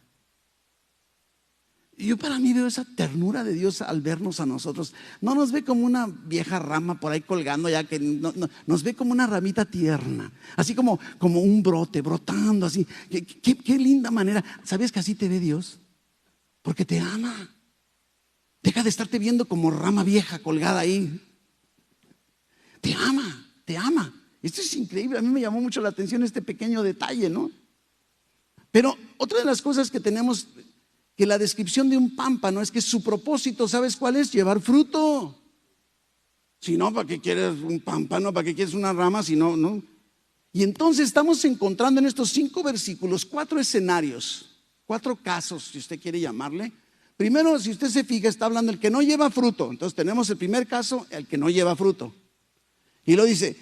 [1.98, 4.94] Yo para mí veo esa ternura de Dios al vernos a nosotros.
[5.20, 9.12] No nos ve como una vieja rama por ahí colgando ya que nos ve como
[9.12, 12.87] una ramita tierna, así como, como un brote, brotando así.
[13.11, 14.42] Qué, qué linda manera.
[14.64, 15.81] ¿Sabes que así te ve Dios?
[16.62, 17.50] Porque te ama.
[18.62, 21.20] Deja de estarte viendo como rama vieja colgada ahí.
[22.81, 24.12] Te ama, te ama.
[24.40, 25.18] Esto es increíble.
[25.18, 27.50] A mí me llamó mucho la atención este pequeño detalle, ¿no?
[28.70, 30.48] Pero otra de las cosas que tenemos,
[31.16, 34.33] que la descripción de un pámpano es que su propósito, ¿sabes cuál es?
[34.33, 35.38] Llevar fruto.
[36.61, 38.33] Si no, ¿para qué quieres un pámpano?
[38.33, 39.22] ¿Para qué quieres una rama?
[39.22, 39.83] Si no, no.
[40.53, 44.51] Y entonces estamos encontrando en estos cinco versículos cuatro escenarios,
[44.85, 46.72] cuatro casos, si usted quiere llamarle,
[47.22, 49.70] Primero, si usted se fija, está hablando el que no lleva fruto.
[49.70, 52.12] Entonces tenemos el primer caso, el que no lleva fruto.
[53.05, 53.57] Y lo dice,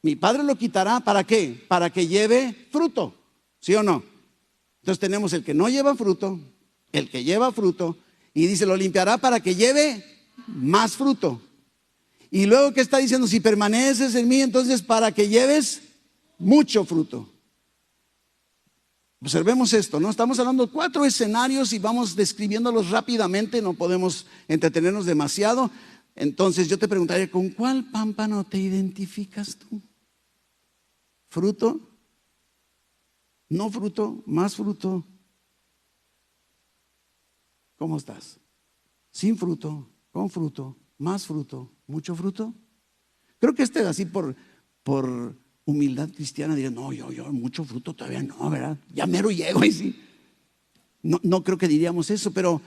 [0.00, 1.62] mi padre lo quitará, ¿para qué?
[1.68, 3.14] Para que lleve fruto,
[3.60, 4.02] ¿sí o no?
[4.84, 6.38] Entonces tenemos el que no lleva fruto,
[6.92, 7.96] el que lleva fruto,
[8.34, 10.04] y dice, lo limpiará para que lleve
[10.46, 11.40] más fruto.
[12.30, 15.80] Y luego que está diciendo, si permaneces en mí, entonces para que lleves
[16.36, 17.26] mucho fruto.
[19.22, 20.10] Observemos esto, ¿no?
[20.10, 25.70] Estamos hablando de cuatro escenarios y vamos describiéndolos rápidamente, no podemos entretenernos demasiado.
[26.14, 29.80] Entonces yo te preguntaría, ¿con cuál pámpano te identificas tú?
[31.30, 31.93] ¿Fruto?
[33.48, 34.22] ¿No fruto?
[34.26, 35.04] ¿Más fruto?
[37.76, 38.38] ¿Cómo estás?
[39.10, 39.88] ¿Sin fruto?
[40.10, 40.76] ¿Con fruto?
[40.98, 41.72] ¿Más fruto?
[41.86, 42.54] ¿Mucho fruto?
[43.38, 44.34] Creo que este así por,
[44.82, 48.78] por humildad cristiana diría, no, yo, yo, mucho fruto todavía no, ¿verdad?
[48.92, 50.00] Ya mero llego y sí.
[51.02, 52.60] No, no creo que diríamos eso, pero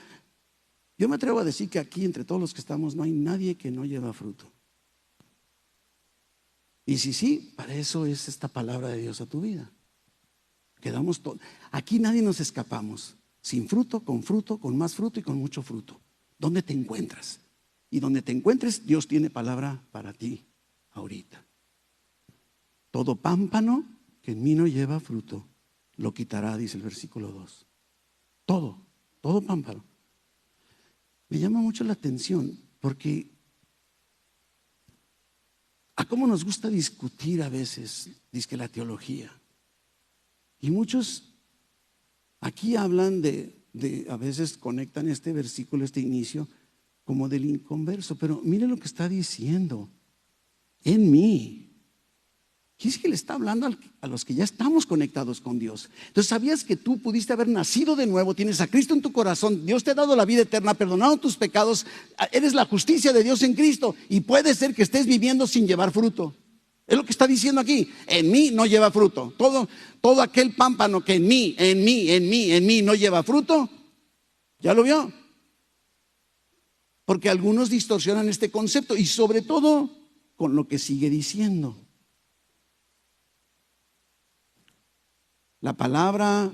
[0.97, 3.55] yo me atrevo a decir que aquí entre todos los que estamos no hay nadie
[3.55, 4.51] que no lleva fruto.
[6.85, 9.71] Y si sí, para eso es esta palabra de Dios a tu vida.
[10.81, 11.39] Quedamos todos.
[11.71, 13.15] Aquí nadie nos escapamos.
[13.41, 15.99] Sin fruto, con fruto, con más fruto y con mucho fruto.
[16.37, 17.39] ¿Dónde te encuentras?
[17.89, 20.45] Y donde te encuentres, Dios tiene palabra para ti
[20.91, 21.45] ahorita.
[22.91, 23.85] Todo pámpano
[24.21, 25.47] que en mí no lleva fruto,
[25.95, 27.65] lo quitará, dice el versículo 2.
[28.45, 28.81] Todo,
[29.21, 29.83] todo pámpano.
[31.29, 33.29] Me llama mucho la atención porque
[35.95, 39.31] a cómo nos gusta discutir a veces, dice la teología.
[40.59, 41.33] Y muchos
[42.39, 43.55] aquí hablan de,
[44.09, 46.47] a veces conectan este versículo, este inicio,
[47.03, 48.15] como del inconverso.
[48.15, 49.89] Pero mire lo que está diciendo.
[50.83, 51.67] En mí,
[52.77, 55.89] ¿Qué es que le está hablando a los que ya estamos conectados con Dios?
[56.09, 58.35] Entonces, ¿sabías que tú pudiste haber nacido de nuevo?
[58.35, 59.65] Tienes a Cristo en tu corazón.
[59.65, 61.87] Dios te ha dado la vida eterna, perdonado tus pecados.
[62.31, 63.95] Eres la justicia de Dios en Cristo.
[64.09, 66.35] Y puede ser que estés viviendo sin llevar fruto.
[66.87, 67.91] Es lo que está diciendo aquí.
[68.07, 69.33] En mí no lleva fruto.
[69.37, 69.67] Todo,
[69.99, 73.69] todo aquel pámpano que en mí, en mí, en mí, en mí no lleva fruto,
[74.59, 75.11] ¿ya lo vio?
[77.03, 79.89] Porque algunos distorsionan este concepto y sobre todo
[80.37, 81.75] con lo que sigue diciendo.
[85.59, 86.53] La palabra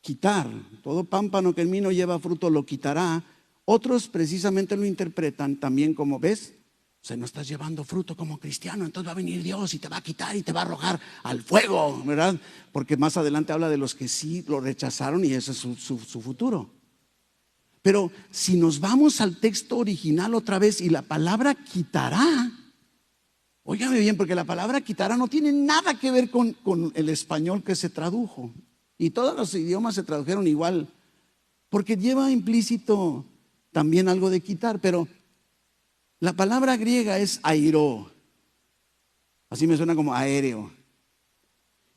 [0.00, 0.48] quitar,
[0.82, 3.22] todo pámpano que en mí no lleva fruto lo quitará.
[3.66, 6.54] Otros precisamente lo interpretan también como, ¿ves?
[7.02, 9.88] O sea, no estás llevando fruto como cristiano, entonces va a venir Dios y te
[9.88, 12.38] va a quitar y te va a arrojar al fuego, ¿verdad?
[12.70, 16.20] Porque más adelante habla de los que sí lo rechazaron y ese es su, su
[16.22, 16.70] futuro.
[17.82, 22.52] Pero si nos vamos al texto original otra vez y la palabra quitará,
[23.64, 26.56] Óigame bien, porque la palabra quitará no tiene nada que ver con,
[26.94, 28.52] el español que se tradujo.
[28.98, 30.88] Y todos los idiomas se tradujeron igual,
[31.68, 33.24] porque lleva implícito
[33.70, 35.06] también algo de quitar, pero
[36.22, 38.08] la palabra griega es airo.
[39.50, 40.72] Así me suena como aéreo.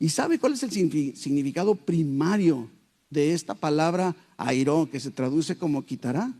[0.00, 2.68] ¿Y sabe cuál es el significado primario
[3.08, 6.34] de esta palabra airo que se traduce como quitará?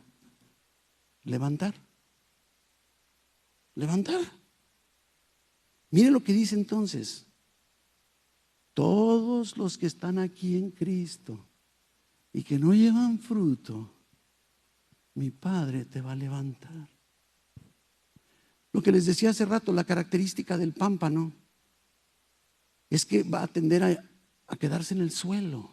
[1.22, 1.76] Levantar.
[3.76, 4.20] Levantar.
[5.90, 7.24] Mire lo que dice entonces.
[8.74, 11.38] Todos los que están aquí en Cristo
[12.32, 13.92] y que no llevan fruto,
[15.14, 16.95] mi Padre te va a levantar.
[18.76, 21.32] Lo que les decía hace rato, la característica del pámpano
[22.90, 25.70] es que va a tender a, quedarse en el suelo.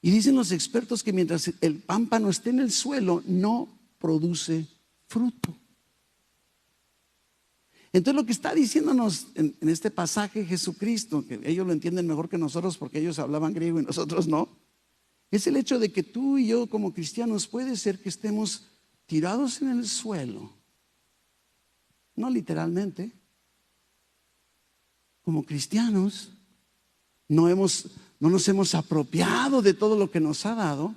[0.00, 4.68] Y dicen los expertos que mientras el pámpano esté en el suelo, no produce
[5.08, 5.52] fruto.
[7.92, 12.38] Entonces lo que está diciéndonos en, este pasaje Jesucristo, que ellos lo entienden mejor que
[12.38, 14.48] nosotros porque ellos hablaban griego y nosotros no,
[15.32, 18.68] es el hecho de que tú y yo como cristianos puede ser que estemos
[19.06, 20.59] tirados en el suelo,
[22.20, 23.12] no literalmente,
[25.22, 26.32] como cristianos,
[27.28, 30.94] no, hemos, no nos hemos apropiado de todo lo que nos ha dado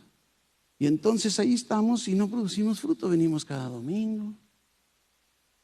[0.84, 4.34] y entonces ahí estamos y no producimos fruto, venimos cada domingo,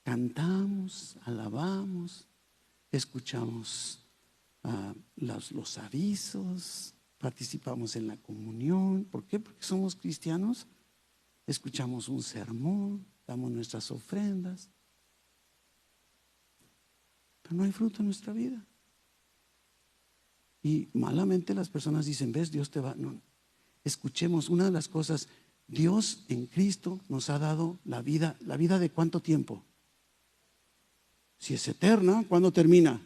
[0.04, 2.26] cantamos, alabamos,
[2.89, 4.00] escuchamos
[4.63, 9.06] ah, los, avisos, participamos en la comunión.
[9.12, 9.39] ¿Por qué?
[9.39, 10.67] Porque somos cristianos.
[11.45, 14.69] Escuchamos un sermón, damos nuestras ofrendas.
[17.50, 18.66] No hay fruto en nuestra vida.
[20.62, 22.96] Y malamente las personas dicen, ves, Dios te va.
[22.96, 23.22] No,
[23.84, 25.28] escuchemos, una de las cosas,
[25.68, 28.38] Dios en Cristo nos ha dado la vida.
[28.42, 29.64] ¿La vida de cuánto tiempo?
[31.38, 33.02] Si es eterna, ¿cuándo termina?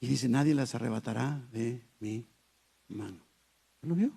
[0.00, 2.26] Y dice, nadie las arrebatará de mi
[2.88, 3.20] mano.
[3.82, 4.12] ¿Lo vio?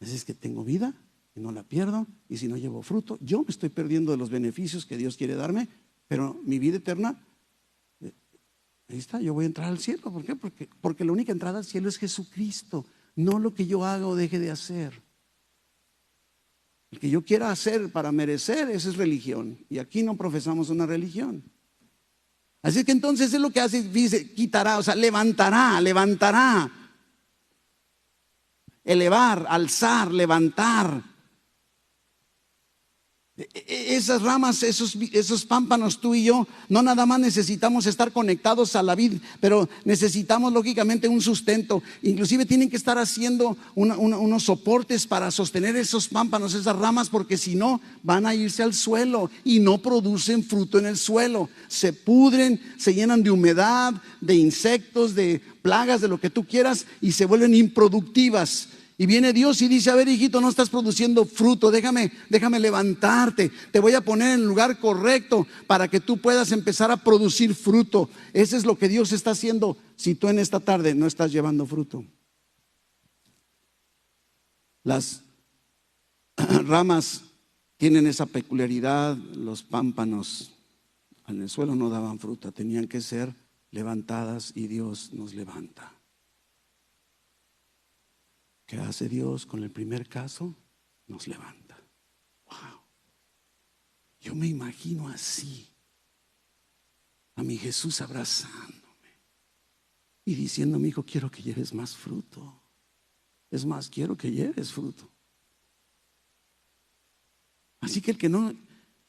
[0.00, 0.94] Es que tengo vida
[1.34, 2.06] y no la pierdo.
[2.28, 5.34] Y si no llevo fruto, yo me estoy perdiendo de los beneficios que Dios quiere
[5.34, 5.68] darme,
[6.08, 7.22] pero mi vida eterna,
[8.00, 8.12] eh,
[8.88, 10.12] ahí está, yo voy a entrar al cielo.
[10.12, 10.36] ¿Por qué?
[10.36, 12.86] Porque, porque la única entrada al cielo es Jesucristo,
[13.16, 15.02] no lo que yo haga o deje de hacer.
[16.90, 19.58] El que yo quiera hacer para merecer, esa es religión.
[19.68, 21.42] Y aquí no profesamos una religión.
[22.62, 26.70] Así que entonces es lo que hace, dice, quitará, o sea, levantará, levantará.
[28.84, 31.13] Elevar, alzar, levantar.
[33.36, 38.12] E, e, esas ramas, esos, esos pámpanos, tú y yo, no nada más necesitamos estar
[38.12, 41.82] conectados a la vida, pero necesitamos lógicamente un sustento.
[42.02, 47.56] Inclusive tienen que estar haciendo unos soportes para sostener esos pámpanos, esas ramas, porque si
[47.56, 51.48] no van a irse al suelo y no producen fruto en el suelo.
[51.66, 56.86] Se pudren, se llenan de humedad, de insectos, de plagas, de lo que tú quieras,
[57.00, 58.68] y se vuelven improductivas.
[58.96, 63.50] Y viene Dios y dice, a ver hijito, no estás produciendo fruto, déjame, déjame levantarte,
[63.72, 67.56] te voy a poner en el lugar correcto para que tú puedas empezar a producir
[67.56, 68.08] fruto.
[68.32, 71.66] Eso es lo que Dios está haciendo si tú en esta tarde no estás llevando
[71.66, 72.04] fruto.
[74.84, 75.22] Las
[76.36, 77.22] ramas
[77.76, 80.52] tienen esa peculiaridad, los pámpanos
[81.26, 83.34] en el suelo no daban fruta, tenían que ser
[83.72, 85.92] levantadas y Dios nos levanta.
[88.66, 90.54] ¿Qué hace Dios con el primer caso?
[91.06, 91.76] Nos levanta.
[92.46, 92.80] Wow.
[94.20, 95.68] Yo me imagino así
[97.36, 98.82] a mi Jesús abrazándome
[100.24, 102.62] y diciéndome, hijo, quiero que lleves más fruto.
[103.50, 105.08] Es más, quiero que lleves fruto.
[107.80, 108.54] Así que el que no,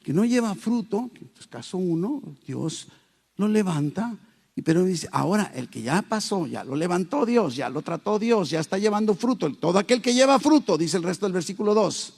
[0.00, 1.10] que no lleva fruto,
[1.48, 2.88] caso uno, Dios
[3.36, 4.18] lo levanta
[4.62, 8.48] pero dice, ahora el que ya pasó, ya lo levantó Dios, ya lo trató Dios,
[8.48, 9.52] ya está llevando fruto.
[9.54, 12.14] Todo aquel que lleva fruto, dice el resto del versículo 2.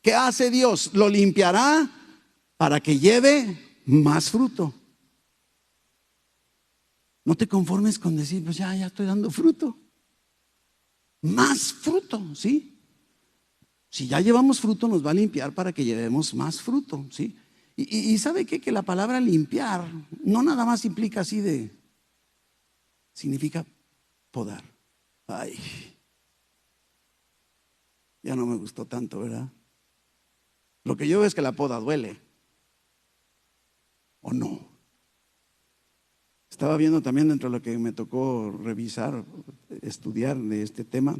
[0.00, 0.90] ¿Qué hace Dios?
[0.94, 1.90] Lo limpiará
[2.56, 4.72] para que lleve más fruto.
[7.24, 9.76] No te conformes con decir, pues ya, ya estoy dando fruto.
[11.22, 12.80] Más fruto, ¿sí?
[13.90, 17.36] Si ya llevamos fruto, nos va a limpiar para que llevemos más fruto, ¿sí?
[17.78, 18.58] Y, sabe qué?
[18.58, 19.86] que la palabra limpiar
[20.24, 21.70] no nada más implica así de,
[23.12, 23.66] significa
[24.30, 24.64] podar.
[25.26, 25.58] Ay,
[28.22, 29.52] ya no me gustó tanto, ¿verdad?
[30.84, 32.18] Lo que yo veo es que la poda duele.
[34.22, 34.66] ¿O no?
[36.50, 39.24] Estaba viendo también dentro de lo que me tocó revisar,
[39.82, 41.16] estudiar de este tema,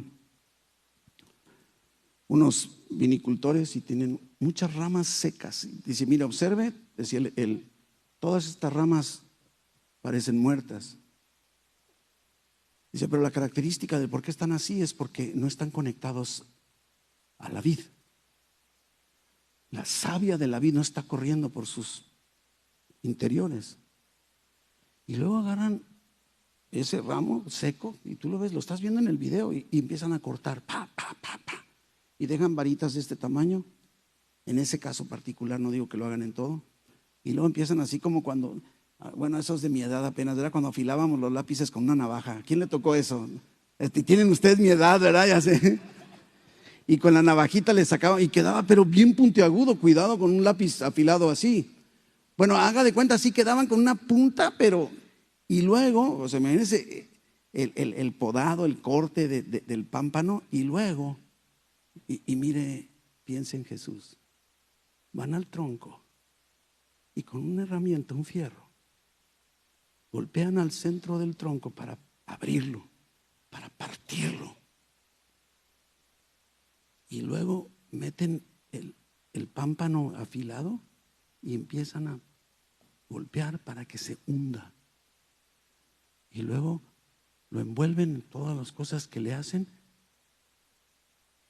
[2.27, 5.67] unos vinicultores y tienen muchas ramas secas.
[5.85, 7.69] Dice, mira, observe, decía él,
[8.19, 9.21] todas estas ramas
[10.01, 10.97] parecen muertas.
[12.91, 16.43] Dice, pero la característica de por qué están así es porque no están conectados
[17.37, 17.79] a la vid.
[19.69, 22.05] La savia de la vid no está corriendo por sus
[23.01, 23.77] interiores.
[25.05, 25.81] Y luego agarran
[26.71, 29.79] ese ramo seco y tú lo ves, lo estás viendo en el video y, y
[29.79, 31.65] empiezan a cortar, pa, pa, pa, pa,
[32.17, 33.65] y dejan varitas de este tamaño
[34.47, 36.63] en ese caso particular, no digo que lo hagan en todo.
[37.23, 38.61] Y luego empiezan así como cuando,
[38.99, 41.95] ah, bueno, eso es de mi edad apenas, era cuando afilábamos los lápices con una
[41.95, 42.41] navaja.
[42.47, 43.27] quién le tocó eso?
[43.77, 45.27] Este, tienen ustedes mi edad, ¿verdad?
[45.27, 45.79] Ya sé.
[46.87, 50.81] Y con la navajita le sacaba y quedaba, pero bien puntiagudo, cuidado con un lápiz
[50.81, 51.69] afilado así.
[52.37, 54.89] Bueno, haga de cuenta, así quedaban con una punta, pero.
[55.49, 57.09] Y luego, o sea, imagínense
[57.51, 61.17] el, el, podado, el corte del pámpano, y luego,
[62.07, 62.87] y, y mire,
[63.25, 64.17] piense en Jesús
[65.17, 66.05] van al tronco
[67.15, 68.69] y con una herramienta, un fierro,
[70.11, 72.87] golpean al centro del tronco para abrirlo,
[73.49, 74.55] para partirlo.
[77.09, 78.95] Y luego meten el,
[79.33, 80.83] el pámpano afilado
[81.41, 82.19] y empiezan a
[83.09, 84.75] golpear para que se hunda.
[86.29, 86.83] Y luego
[87.49, 89.67] lo envuelven en todas las cosas que le hacen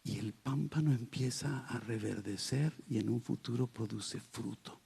[0.08, 4.80] y el pámpano empieza a reverdecer y en un futuro produce fruto.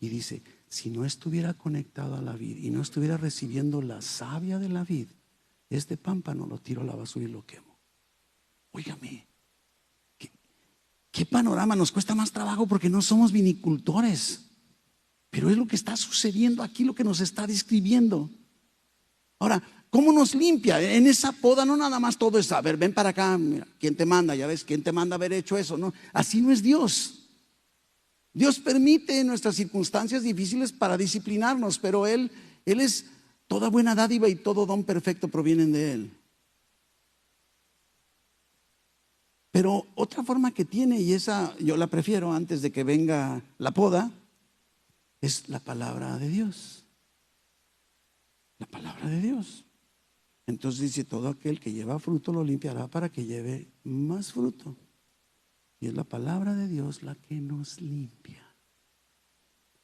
[0.00, 4.58] Y dice, si no estuviera conectado a la vid y no estuviera recibiendo la savia
[4.58, 5.06] de la vid,
[5.68, 7.78] este pámpano lo tiro a la basura y lo quemo.
[8.72, 9.28] Óigame,
[10.18, 10.32] ¿qué,
[11.12, 11.76] qué panorama?
[11.76, 14.48] Nos cuesta más trabajo porque no somos vinicultores.
[15.30, 18.28] Pero es lo que está sucediendo aquí, lo que nos está describiendo.
[19.40, 20.80] Ahora, ¿Cómo nos limpia?
[20.80, 23.96] En esa poda no nada más todo es, a ver, ven para acá, mira, ¿quién
[23.96, 24.36] te manda?
[24.36, 25.76] Ya ves, ¿quién te manda haber hecho eso?
[25.76, 27.28] No, así no es Dios.
[28.32, 32.30] Dios permite nuestras circunstancias difíciles para disciplinarnos, pero Él,
[32.64, 33.06] Él es
[33.48, 36.12] toda buena dádiva y todo don perfecto provienen de Él.
[39.50, 43.72] Pero otra forma que tiene, y esa yo la prefiero antes de que venga la
[43.72, 44.12] poda,
[45.20, 46.79] es la palabra de Dios.
[48.60, 49.64] La palabra de Dios.
[50.46, 54.76] Entonces dice, todo aquel que lleva fruto lo limpiará para que lleve más fruto.
[55.80, 58.44] Y es la palabra de Dios la que nos limpia.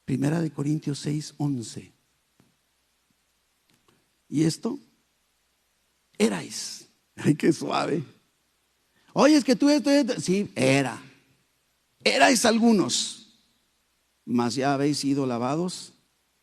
[0.05, 1.91] Primera de Corintios 6, 11.
[4.29, 4.77] Y esto,
[6.17, 6.87] erais.
[7.15, 8.03] Ay, qué suave.
[9.13, 9.89] Oye, es que tú esto,
[10.21, 11.01] sí, era.
[12.03, 13.41] Erais algunos,
[14.23, 15.93] mas ya habéis sido lavados,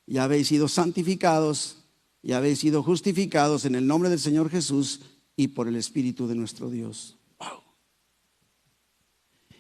[0.07, 1.84] ya habéis sido santificados,
[2.25, 5.03] ya habéis sido justificados en el nombre del Señor Jesús
[5.37, 7.19] y por el Espíritu de nuestro Dios.
[7.39, 7.63] Wow.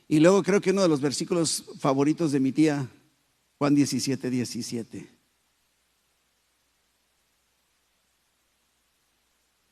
[0.09, 2.89] Y luego creo que uno de los versículos favoritos de mi tía,
[3.59, 5.11] Juan 17, 17.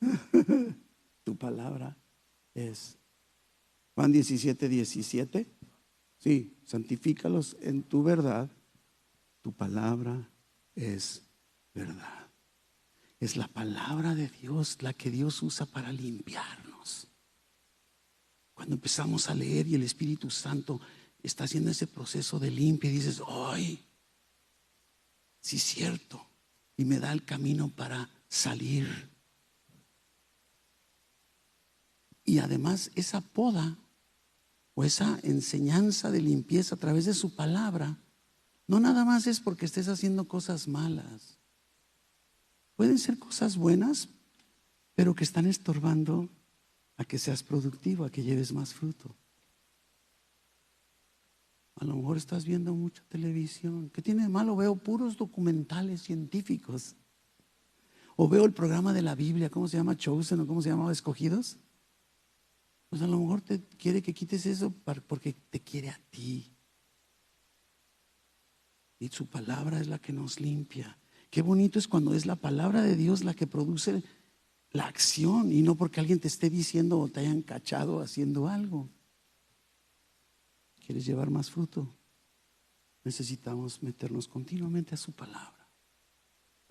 [1.24, 1.96] tu palabra
[2.54, 2.98] es.
[3.94, 5.46] Juan 17, 17.
[6.18, 8.50] Sí, santifícalos en tu verdad.
[9.40, 10.28] Tu palabra
[10.74, 11.22] es
[11.74, 12.21] verdad.
[13.22, 17.06] Es la palabra de Dios la que Dios usa para limpiarnos.
[18.52, 20.80] Cuando empezamos a leer y el Espíritu Santo
[21.22, 23.86] está haciendo ese proceso de limpia y dices, ¡ay!
[25.40, 26.26] Sí, cierto.
[26.76, 29.08] Y me da el camino para salir.
[32.24, 33.78] Y además esa poda
[34.74, 38.00] o esa enseñanza de limpieza a través de su palabra,
[38.66, 41.38] no nada más es porque estés haciendo cosas malas.
[42.82, 44.08] Pueden ser cosas buenas,
[44.96, 46.28] pero que están estorbando
[46.96, 49.14] a que seas productivo, a que lleves más fruto.
[51.76, 53.88] A lo mejor estás viendo mucha televisión.
[53.90, 54.56] ¿Qué tiene de malo?
[54.56, 56.96] Veo puros documentales científicos.
[58.16, 59.96] O veo el programa de la Biblia, ¿cómo se llama?
[59.96, 60.90] Chosen o cómo se llama?
[60.90, 61.58] Escogidos.
[62.88, 64.74] Pues a lo mejor te quiere que quites eso
[65.06, 66.52] porque te quiere a ti.
[68.98, 70.98] Y su palabra es la que nos limpia.
[71.32, 74.02] Qué bonito es cuando es la palabra de Dios la que produce
[74.70, 78.90] la acción y no porque alguien te esté diciendo o te hayan cachado haciendo algo.
[80.84, 81.88] ¿Quieres llevar más fruto?
[83.02, 85.70] Necesitamos meternos continuamente a su palabra.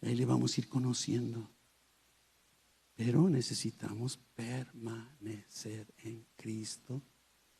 [0.04, 1.50] Ahí le vamos a ir conociendo.
[2.94, 7.02] Pero necesitamos permanecer en Cristo,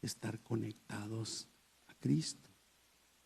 [0.04, 1.48] estar conectados
[1.88, 2.48] a Cristo,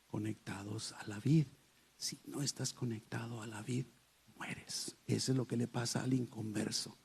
[0.07, 1.54] conectados a la vida.
[1.97, 3.89] Si no estás conectado a la vida,
[4.35, 4.95] mueres.
[5.07, 6.97] Eso es lo que le pasa al inconverso,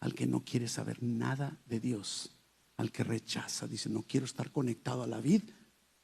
[0.00, 2.36] al que no quiere saber nada de Dios,
[2.76, 5.52] al que rechaza, dice, no quiero estar conectado a la vida.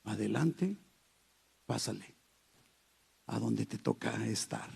[0.05, 0.79] Adelante,
[1.67, 2.15] pásale
[3.27, 4.71] a donde te toca estar.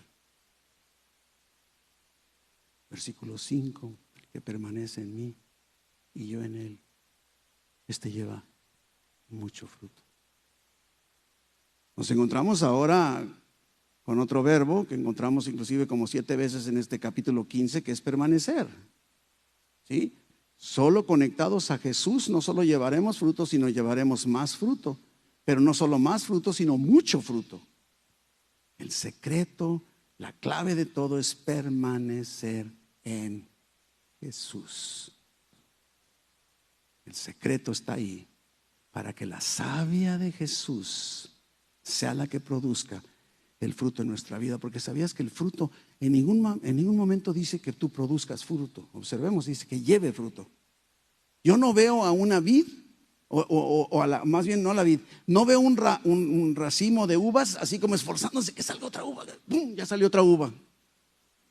[2.91, 3.97] Versículo 5,
[4.33, 5.37] que permanece en mí
[6.13, 6.81] y yo en él,
[7.89, 8.45] este lleva
[9.29, 10.03] mucho fruto.
[11.97, 13.27] Nos encontramos ahora
[14.05, 18.03] con otro verbo que encontramos inclusive como siete veces en este capítulo 15, que es
[18.03, 18.69] permanecer.
[19.89, 20.21] ¿Sí?
[20.57, 24.99] Solo conectados a Jesús no solo llevaremos fruto, sino llevaremos más fruto.
[25.45, 27.61] Pero no solo más fruto, sino mucho fruto.
[28.77, 29.83] El secreto,
[30.19, 32.71] la clave de todo es permanecer
[33.05, 33.49] en
[34.21, 35.13] Jesús.
[37.07, 38.29] El secreto está ahí
[38.91, 41.31] para que la savia de Jesús
[41.83, 43.03] sea la que produzca
[43.65, 47.33] el fruto en nuestra vida, porque sabías que el fruto en ningún, en ningún momento
[47.33, 48.89] dice que tú produzcas fruto.
[48.93, 50.47] Observemos, dice que lleve fruto.
[51.43, 52.67] Yo no veo a una vid,
[53.29, 57.17] o, a la, más bien no a la vid, no veo un, un, racimo de
[57.17, 59.25] uvas así como esforzándose que salga otra uva.
[59.49, 59.75] ¡Pum!
[59.75, 60.53] Ya salió otra uva.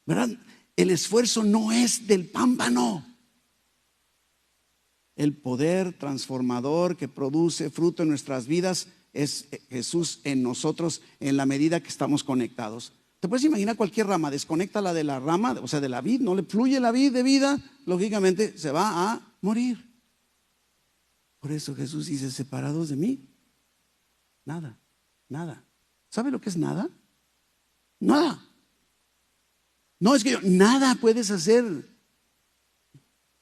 [0.06, 0.30] ¿Verdad?
[0.76, 3.06] el esfuerzo no es del pámpano.
[5.16, 11.46] El poder transformador que produce fruto en nuestras vidas es Jesús en nosotros en la
[11.46, 12.92] medida que estamos conectados.
[13.20, 16.20] Te puedes imaginar cualquier rama, desconecta la de la rama, o sea, de la vid,
[16.20, 19.94] no le fluye la vid de vida, lógicamente se va a morir.
[21.40, 23.30] Por eso Jesús dice, separados de mí,
[24.44, 24.78] nada,
[25.30, 25.64] nada.
[26.10, 26.90] ¿Sabe lo que es nada?
[28.00, 28.46] Nada.
[30.00, 31.64] No, es que nada puedes hacer.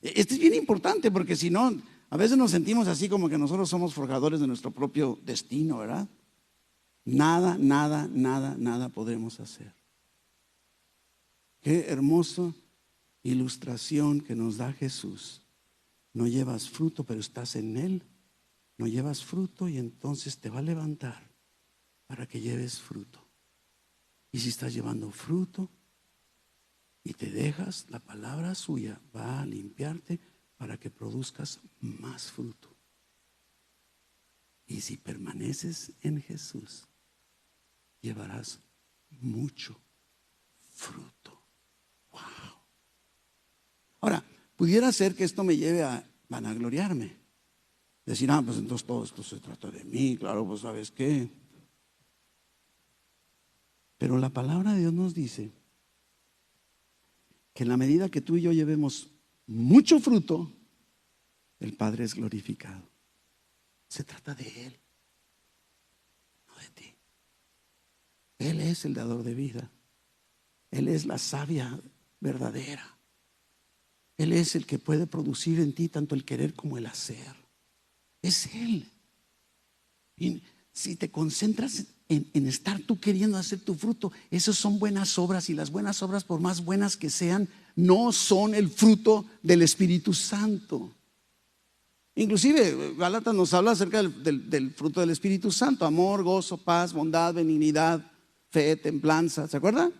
[0.01, 3.69] Esto es bien importante porque si no, a veces nos sentimos así como que nosotros
[3.69, 6.09] somos forjadores de nuestro propio destino, ¿verdad?
[7.05, 9.73] Nada, nada, nada, nada podemos hacer.
[11.61, 12.53] Qué hermosa
[13.23, 15.41] ilustración que nos da Jesús.
[16.11, 18.03] No llevas fruto, pero estás en Él.
[18.77, 21.31] No llevas fruto y entonces te va a levantar
[22.07, 23.25] para que lleves fruto.
[24.33, 25.69] Y si estás llevando fruto,
[27.03, 30.19] y te dejas, la palabra suya va a limpiarte
[30.61, 32.69] para que produzcas más fruto.
[34.67, 36.87] Y si permaneces en Jesús,
[37.99, 38.59] llevarás
[39.09, 39.75] mucho
[40.69, 41.41] fruto.
[42.11, 42.21] Wow.
[44.01, 44.23] Ahora,
[44.55, 47.17] pudiera ser que esto me lleve a vanagloriarme.
[48.05, 51.27] Decir, ah, pues entonces todo esto se trata de mí, claro, pues sabes qué.
[53.97, 55.51] Pero la palabra de Dios nos dice
[57.55, 59.09] que en la medida que tú y yo llevemos
[59.51, 60.51] mucho fruto,
[61.59, 62.89] el Padre es glorificado.
[63.87, 64.79] Se trata de Él,
[66.47, 66.93] no de ti.
[68.39, 69.69] Él es el dador de vida.
[70.71, 71.79] Él es la sabia
[72.21, 72.97] verdadera.
[74.17, 77.35] Él es el que puede producir en ti tanto el querer como el hacer.
[78.21, 78.89] Es Él.
[80.17, 85.49] Y si te concentras en, estar tú queriendo hacer tu fruto, esas son buenas obras
[85.49, 90.13] y las buenas obras, por más buenas que sean, no son el fruto del Espíritu
[90.13, 90.95] Santo.
[92.15, 97.33] Inclusive Galata nos habla acerca del, del, fruto del Espíritu Santo, amor, gozo, paz, bondad,
[97.33, 98.11] benignidad,
[98.49, 99.93] fe, templanza, ¿se acuerdan?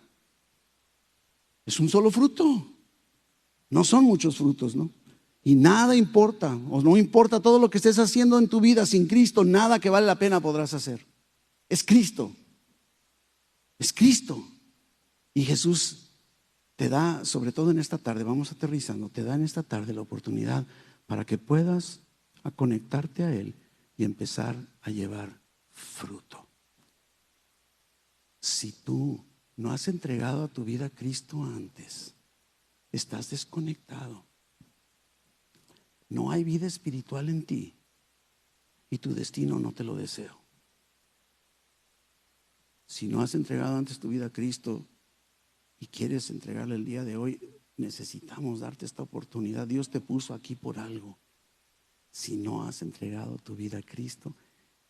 [1.64, 2.68] Es un solo fruto.
[3.70, 4.90] No son muchos frutos, ¿no?
[5.42, 9.08] Y nada importa, o no importa todo lo que estés haciendo en tu vida sin
[9.08, 11.04] Cristo, nada que vale la pena podrás hacer.
[11.68, 12.30] Es Cristo.
[13.78, 14.46] Es Cristo.
[15.34, 16.11] Y Jesús
[16.82, 20.00] te da, sobre todo en esta tarde, vamos aterrizando, te da en esta tarde la
[20.00, 20.66] oportunidad
[21.06, 22.00] para que puedas
[22.56, 23.54] conectarte a Él
[23.96, 26.44] y empezar a llevar fruto.
[28.40, 29.24] Si tú
[29.56, 32.16] no has entregado a tu vida a Cristo antes,
[32.90, 34.24] estás desconectado.
[36.08, 37.76] No hay vida espiritual en ti
[38.90, 40.36] y tu destino no te lo deseo.
[42.86, 44.84] Si no has entregado antes tu vida a Cristo
[45.82, 47.40] y quieres entregarle el día de hoy,
[47.76, 49.66] necesitamos darte esta oportunidad.
[49.66, 51.18] Dios te puso aquí por algo.
[52.08, 54.36] Si no has entregado tu vida a Cristo,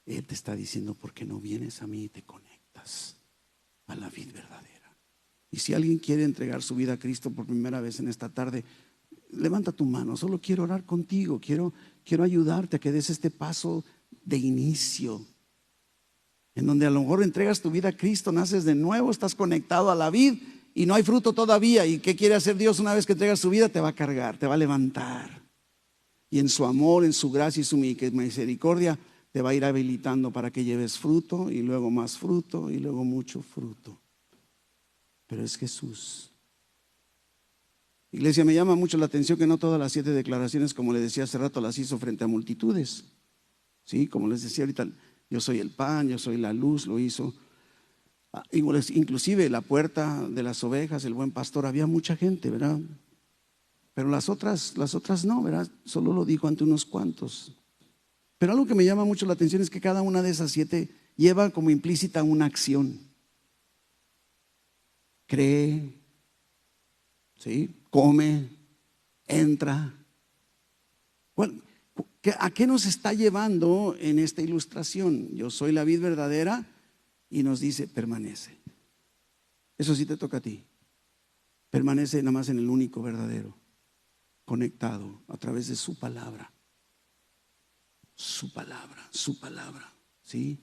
[0.05, 3.17] Él te está diciendo, ¿por qué no vienes a mí y te conectas
[3.87, 4.95] a la vida verdadera?
[5.51, 8.63] Y si alguien quiere entregar su vida a Cristo por primera vez en esta tarde,
[9.31, 10.15] levanta tu mano.
[10.19, 11.41] Solo quiero orar contigo.
[11.41, 11.73] Quiero,
[12.05, 13.83] quiero ayudarte a que des este paso
[14.27, 15.25] de inicio.
[16.55, 19.91] En donde a lo mejor entregas tu vida a Cristo, naces de nuevo, estás conectado
[19.91, 20.37] a la vida
[20.75, 21.87] y no hay fruto todavía.
[21.87, 23.69] ¿Y qué quiere hacer Dios una vez que entregas su vida?
[23.69, 25.43] Te va a cargar, te va a levantar
[26.33, 28.99] y en su amor, en su gracia y su misericordia
[29.33, 33.05] te va a ir habilitando para que lleves fruto y luego más fruto y luego
[33.05, 34.01] mucho fruto.
[35.27, 36.33] Pero es Jesús.
[38.13, 41.25] Iglesia, me llama mucho la atención que no todas las siete declaraciones, como le decía
[41.25, 43.05] hace rato, las hizo frente a multitudes.
[43.85, 44.89] Sí, como les decía ahorita,
[45.29, 47.35] yo soy el pan, yo soy la luz, lo hizo.
[48.33, 52.81] Ah, inclusive la puerta de las ovejas, el buen pastor, había mucha gente, ¿verdad?
[53.95, 55.69] Pero las otras, las otras no, ¿verdad?
[55.85, 57.53] Solo lo dijo ante unos cuantos.
[58.39, 60.89] Pero algo que me llama mucho la atención es que cada una de esas siete
[61.17, 63.01] lleva como implícita una acción.
[65.27, 65.93] Cree,
[67.37, 67.83] ¿sí?
[67.91, 68.49] come,
[69.27, 69.95] entra.
[72.39, 75.35] ¿A qué nos está llevando en esta ilustración?
[75.35, 76.65] Yo soy la vid verdadera
[77.33, 78.61] y nos dice, permanece.
[79.79, 80.63] Eso sí te toca a ti.
[81.71, 83.57] Permanece nada más en el único verdadero
[84.45, 86.53] conectado a través de su palabra.
[88.15, 90.59] Su palabra, su palabra, ¿sí?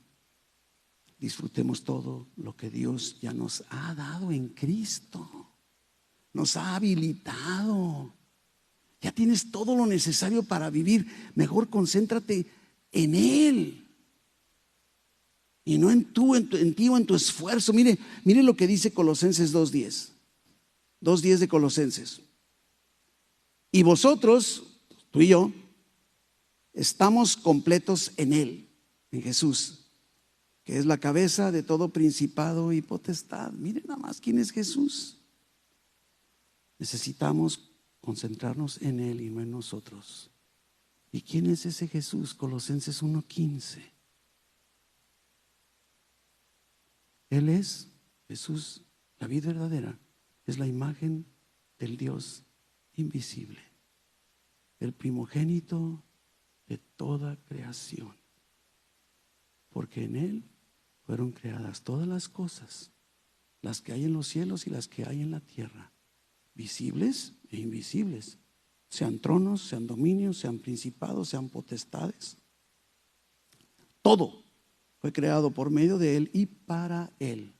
[1.18, 5.50] Disfrutemos todo lo que Dios ya nos ha dado en Cristo.
[6.34, 8.14] Nos ha habilitado.
[9.02, 11.08] Ya tienes todo lo necesario para vivir.
[11.34, 12.46] Mejor concéntrate
[12.92, 13.89] en Él.
[15.66, 17.74] Y no en tú, en, en ti o en tu esfuerzo.
[17.74, 20.10] Mire, mire lo que dice Colosenses 2.10.
[21.02, 22.22] 2.10 de Colosenses.
[23.72, 24.64] Y vosotros,
[25.12, 25.52] tú y yo,
[26.74, 28.70] estamos completos en Él,
[29.12, 29.86] en Jesús,
[30.64, 33.52] que es la cabeza de todo principado y potestad.
[33.52, 35.18] Miren nada más quién es Jesús.
[36.80, 40.32] Necesitamos concentrarnos en Él y no en nosotros.
[41.12, 42.34] ¿Y quién es ese Jesús?
[42.34, 43.80] Colosenses 1.15.
[47.30, 47.90] Él es
[48.28, 48.84] Jesús,
[49.20, 50.00] la vida verdadera,
[50.46, 51.26] es la imagen
[51.78, 52.44] del Dios
[52.94, 53.62] invisible,
[54.80, 56.04] el primogénito
[56.68, 58.16] de toda creación,
[59.70, 60.44] porque en Él
[61.06, 62.92] fueron creadas todas las cosas,
[63.62, 65.92] las que hay en los cielos y las que hay en la tierra,
[66.56, 68.38] visibles e invisibles,
[68.90, 72.38] sean tronos, sean dominios, sean principados, sean potestades.
[74.02, 74.44] Todo
[75.00, 77.54] fue creado por medio de Él y para Él.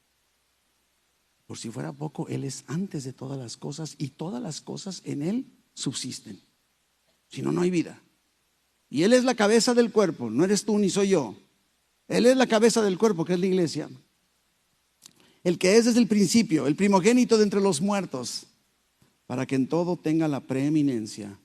[1.46, 5.02] Por si fuera poco, Él es antes de todas las cosas y todas las cosas
[5.06, 6.40] en Él subsisten.
[7.28, 8.02] Si no, no hay vida.
[8.90, 11.36] Y Él es la cabeza del cuerpo, no eres tú ni soy yo.
[12.08, 13.90] Él es la cabeza del cuerpo, que es la iglesia.
[15.44, 18.48] El que es desde el principio, el primogénito de entre los muertos,
[19.26, 21.40] para que en todo tenga la preeminencia,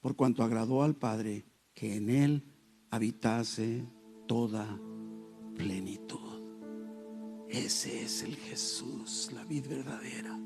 [0.00, 2.42] por cuanto agradó al Padre que en Él
[2.90, 3.84] habitase
[4.28, 4.78] toda
[5.56, 6.36] plenitud.
[7.48, 10.38] Ese es el Jesús, la vida verdadera.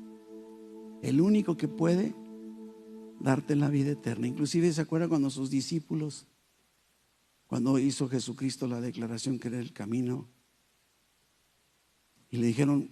[1.01, 2.13] El único que puede
[3.19, 4.27] darte la vida eterna.
[4.27, 6.27] Inclusive se acuerda cuando sus discípulos,
[7.47, 10.27] cuando hizo Jesucristo la declaración que era el camino,
[12.29, 12.89] y le dijeron,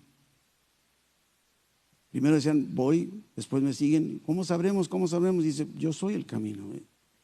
[2.11, 4.89] primero decían, voy, después me siguen, ¿cómo sabremos?
[4.89, 5.45] ¿Cómo sabremos?
[5.45, 6.65] Dice, yo soy el camino.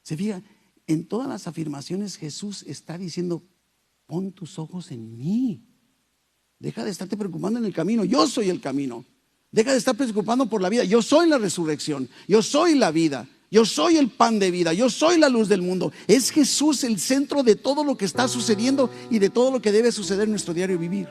[0.02, 0.42] Se fija,
[0.88, 3.44] en todas las afirmaciones Jesús está diciendo,
[4.06, 5.64] pon tus ojos en mí.
[6.60, 9.06] Deja de estarte preocupando en el camino, yo soy el camino.
[9.52, 10.84] Deja de estar preocupando por la vida.
[10.84, 12.10] Yo soy la resurrección.
[12.28, 13.26] Yo soy la vida.
[13.50, 14.74] Yo soy el pan de vida.
[14.74, 15.94] Yo soy la luz del mundo.
[16.08, 19.72] Es Jesús el centro de todo lo que está sucediendo y de todo lo que
[19.72, 21.08] debe suceder en nuestro diario vivir.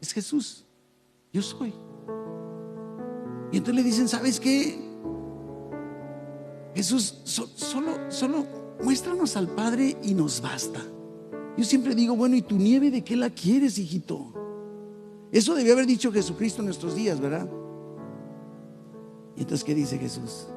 [0.00, 0.64] Es Jesús.
[1.32, 1.74] Yo soy.
[3.50, 4.78] Y entonces le dicen, ¿sabes qué?
[6.76, 8.46] Jesús, solo, solo
[8.80, 10.80] muéstranos al Padre y nos basta.
[11.56, 14.34] Yo siempre digo, bueno, ¿y tu nieve de qué la quieres, hijito?
[15.32, 17.48] Eso debió haber dicho Jesucristo en nuestros días, ¿verdad?
[19.36, 20.48] Y entonces, ¿qué dice Jesús?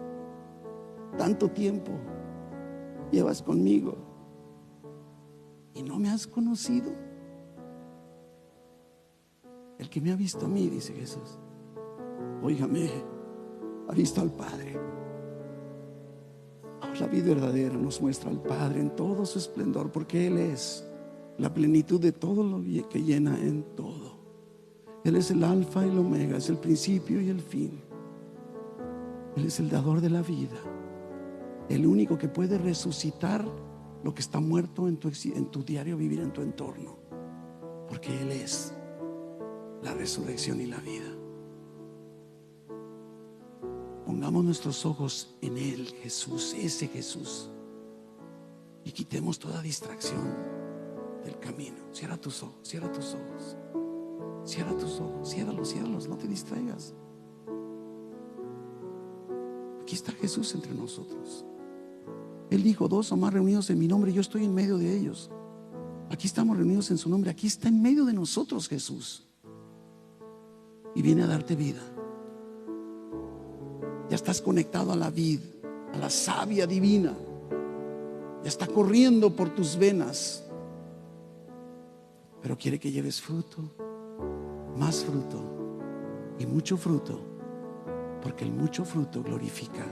[1.17, 1.91] Tanto tiempo
[3.11, 3.97] llevas conmigo
[5.73, 6.91] y no me has conocido.
[9.77, 11.39] El que me ha visto a mí, dice Jesús,
[12.43, 12.89] óigame,
[13.87, 14.77] ha visto al Padre.
[16.99, 20.88] la vida verdadera nos muestra al Padre en todo su esplendor, porque Él es
[21.39, 24.19] la plenitud de todo lo que llena en todo.
[25.05, 27.81] Él es el alfa y el omega, es el principio y el fin.
[29.37, 30.57] Él es el dador de la vida,
[31.69, 33.45] el único que puede resucitar
[34.03, 36.97] lo que está muerto en tu, diario vivir, en tu entorno,
[37.87, 38.73] porque Él es
[39.81, 41.09] la resurrección y la vida.
[44.05, 47.49] Pongamos nuestros ojos en Él, Jesús, ese Jesús,
[48.83, 50.58] y quitemos toda distracción
[51.23, 51.77] del camino.
[51.91, 53.57] Cierra tus ojos, cierra tus ojos.
[54.45, 56.93] Cierra tus ojos, ciérralos, ciérralos, no te distraigas.
[59.81, 61.45] Aquí está Jesús entre nosotros.
[62.49, 65.29] Él dijo, dos o más reunidos en mi nombre, yo estoy en medio de ellos.
[66.09, 69.27] Aquí estamos reunidos en su nombre, aquí está en medio de nosotros Jesús.
[70.95, 71.81] Y viene a darte vida.
[74.09, 75.39] Ya estás conectado a la vid,
[75.93, 77.15] a la savia divina.
[78.43, 80.48] Ya está corriendo por tus venas.
[82.41, 83.63] Pero quiere que lleves fruto
[84.79, 87.19] más fruto y mucho fruto,
[88.21, 89.85] porque el mucho fruto glorifica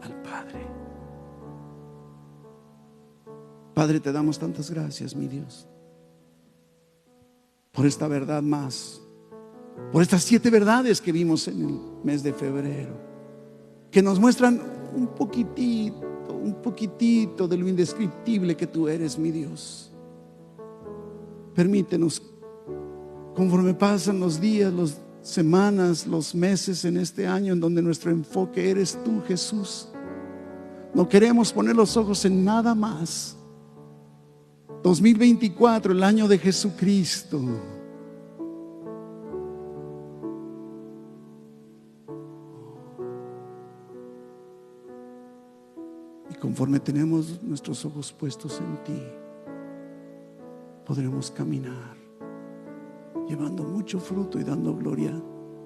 [0.00, 0.64] al Padre.
[3.74, 5.66] Padre, te damos tantas gracias, mi Dios,
[7.72, 9.02] por esta verdad más,
[9.92, 12.94] por estas siete verdades que vimos en el mes de febrero,
[13.90, 14.62] que nos muestran
[14.94, 19.93] un poquitito, un poquitito de lo indescriptible que tú eres, mi Dios.
[21.54, 22.20] Permítenos
[23.34, 28.70] Conforme pasan los días, las semanas, los meses en este año en donde nuestro enfoque
[28.70, 29.88] eres tú, Jesús.
[30.94, 33.36] No queremos poner los ojos en nada más.
[34.84, 37.40] 2024, el año de Jesucristo.
[46.30, 49.02] Y conforme tenemos nuestros ojos puestos en ti,
[50.84, 51.96] podremos caminar
[53.28, 55.12] llevando mucho fruto y dando gloria,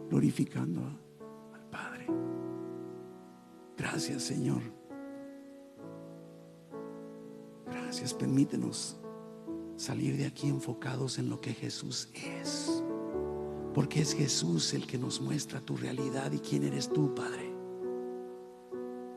[0.08, 0.80] glorificando
[1.54, 2.06] al Padre.
[3.76, 4.62] Gracias Señor.
[7.66, 8.98] Gracias, permítenos
[9.76, 12.82] salir de aquí enfocados en lo que Jesús es.
[13.74, 17.52] Porque es Jesús el que nos muestra tu realidad y quién eres tú, Padre.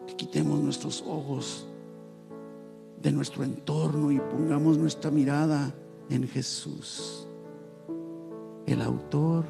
[0.08, 1.68] Que quitemos nuestros ojos
[3.02, 5.74] de nuestro entorno y pongamos nuestra mirada
[6.10, 7.28] en Jesús
[8.66, 9.46] el autor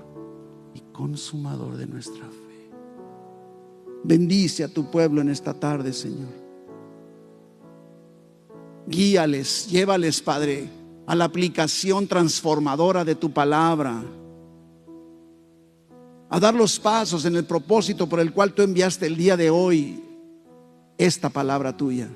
[0.73, 2.71] y consumador de nuestra fe.
[4.03, 6.29] Bendice a tu pueblo en esta tarde, Señor.
[8.87, 10.69] Guíales, llévales, Padre,
[11.05, 14.03] a la aplicación transformadora de tu palabra.
[16.29, 19.49] A dar los pasos en el propósito por el cual tú enviaste el día de
[19.49, 20.03] hoy
[20.97, 22.09] esta palabra tuya.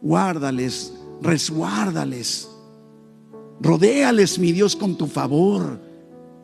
[0.00, 2.48] Guárdales, resguárdales
[3.60, 5.80] Rodéales, mi Dios, con tu favor.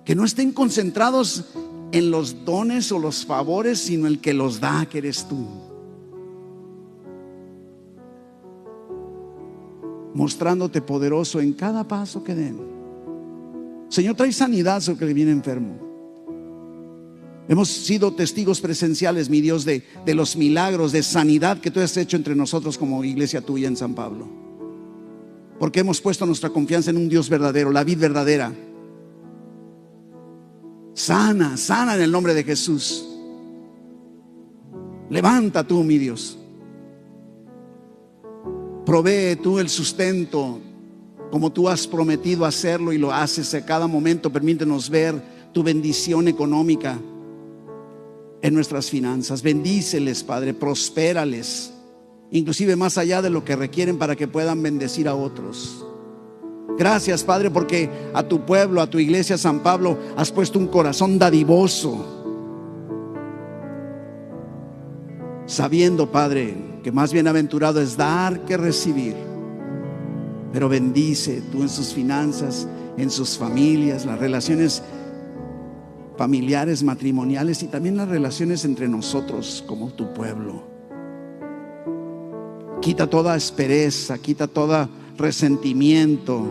[0.05, 1.45] Que no estén concentrados
[1.93, 5.47] en los dones o los favores, sino el que los da, que eres tú.
[10.15, 12.59] Mostrándote poderoso en cada paso que den.
[13.89, 15.79] Señor, trae sanidad sobre que viene enfermo.
[17.49, 21.97] Hemos sido testigos presenciales, mi Dios, de, de los milagros, de sanidad que tú has
[21.97, 24.52] hecho entre nosotros como iglesia tuya en San Pablo.
[25.59, 28.53] Porque hemos puesto nuestra confianza en un Dios verdadero, la vid verdadera.
[30.95, 33.09] Sana, sana en el nombre de Jesús.
[35.09, 36.39] Levanta tú, mi Dios.
[38.85, 40.61] Provee tú el sustento
[41.31, 44.31] como tú has prometido hacerlo y lo haces a cada momento.
[44.31, 45.15] Permítenos ver
[45.53, 46.99] tu bendición económica
[48.43, 49.43] en nuestras finanzas.
[49.43, 51.73] Bendíceles, Padre, prospérales,
[52.33, 55.87] inclusive más allá de lo que requieren para que puedan bendecir a otros.
[56.79, 61.19] Gracias, Padre, porque a tu pueblo, a tu iglesia San Pablo, has puesto un corazón
[61.19, 62.21] dadivoso.
[65.47, 69.15] Sabiendo, Padre, que más bienaventurado es dar que recibir.
[70.53, 72.67] Pero bendice tú en sus finanzas,
[72.97, 74.83] en sus familias, las relaciones
[76.17, 80.72] familiares, matrimoniales y también las relaciones entre nosotros como tu pueblo.
[82.83, 86.45] Quita toda aspereza, quita todo resentimiento,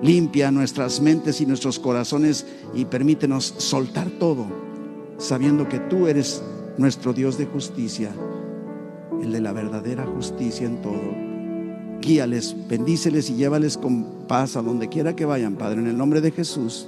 [0.00, 4.46] limpia nuestras mentes y nuestros corazones y permítenos soltar todo,
[5.18, 6.40] sabiendo que tú eres
[6.78, 8.12] nuestro Dios de justicia,
[9.20, 11.02] el de la verdadera justicia en todo.
[12.00, 16.20] Guíales, bendíceles y llévales con paz a donde quiera que vayan, Padre, en el nombre
[16.20, 16.86] de Jesús.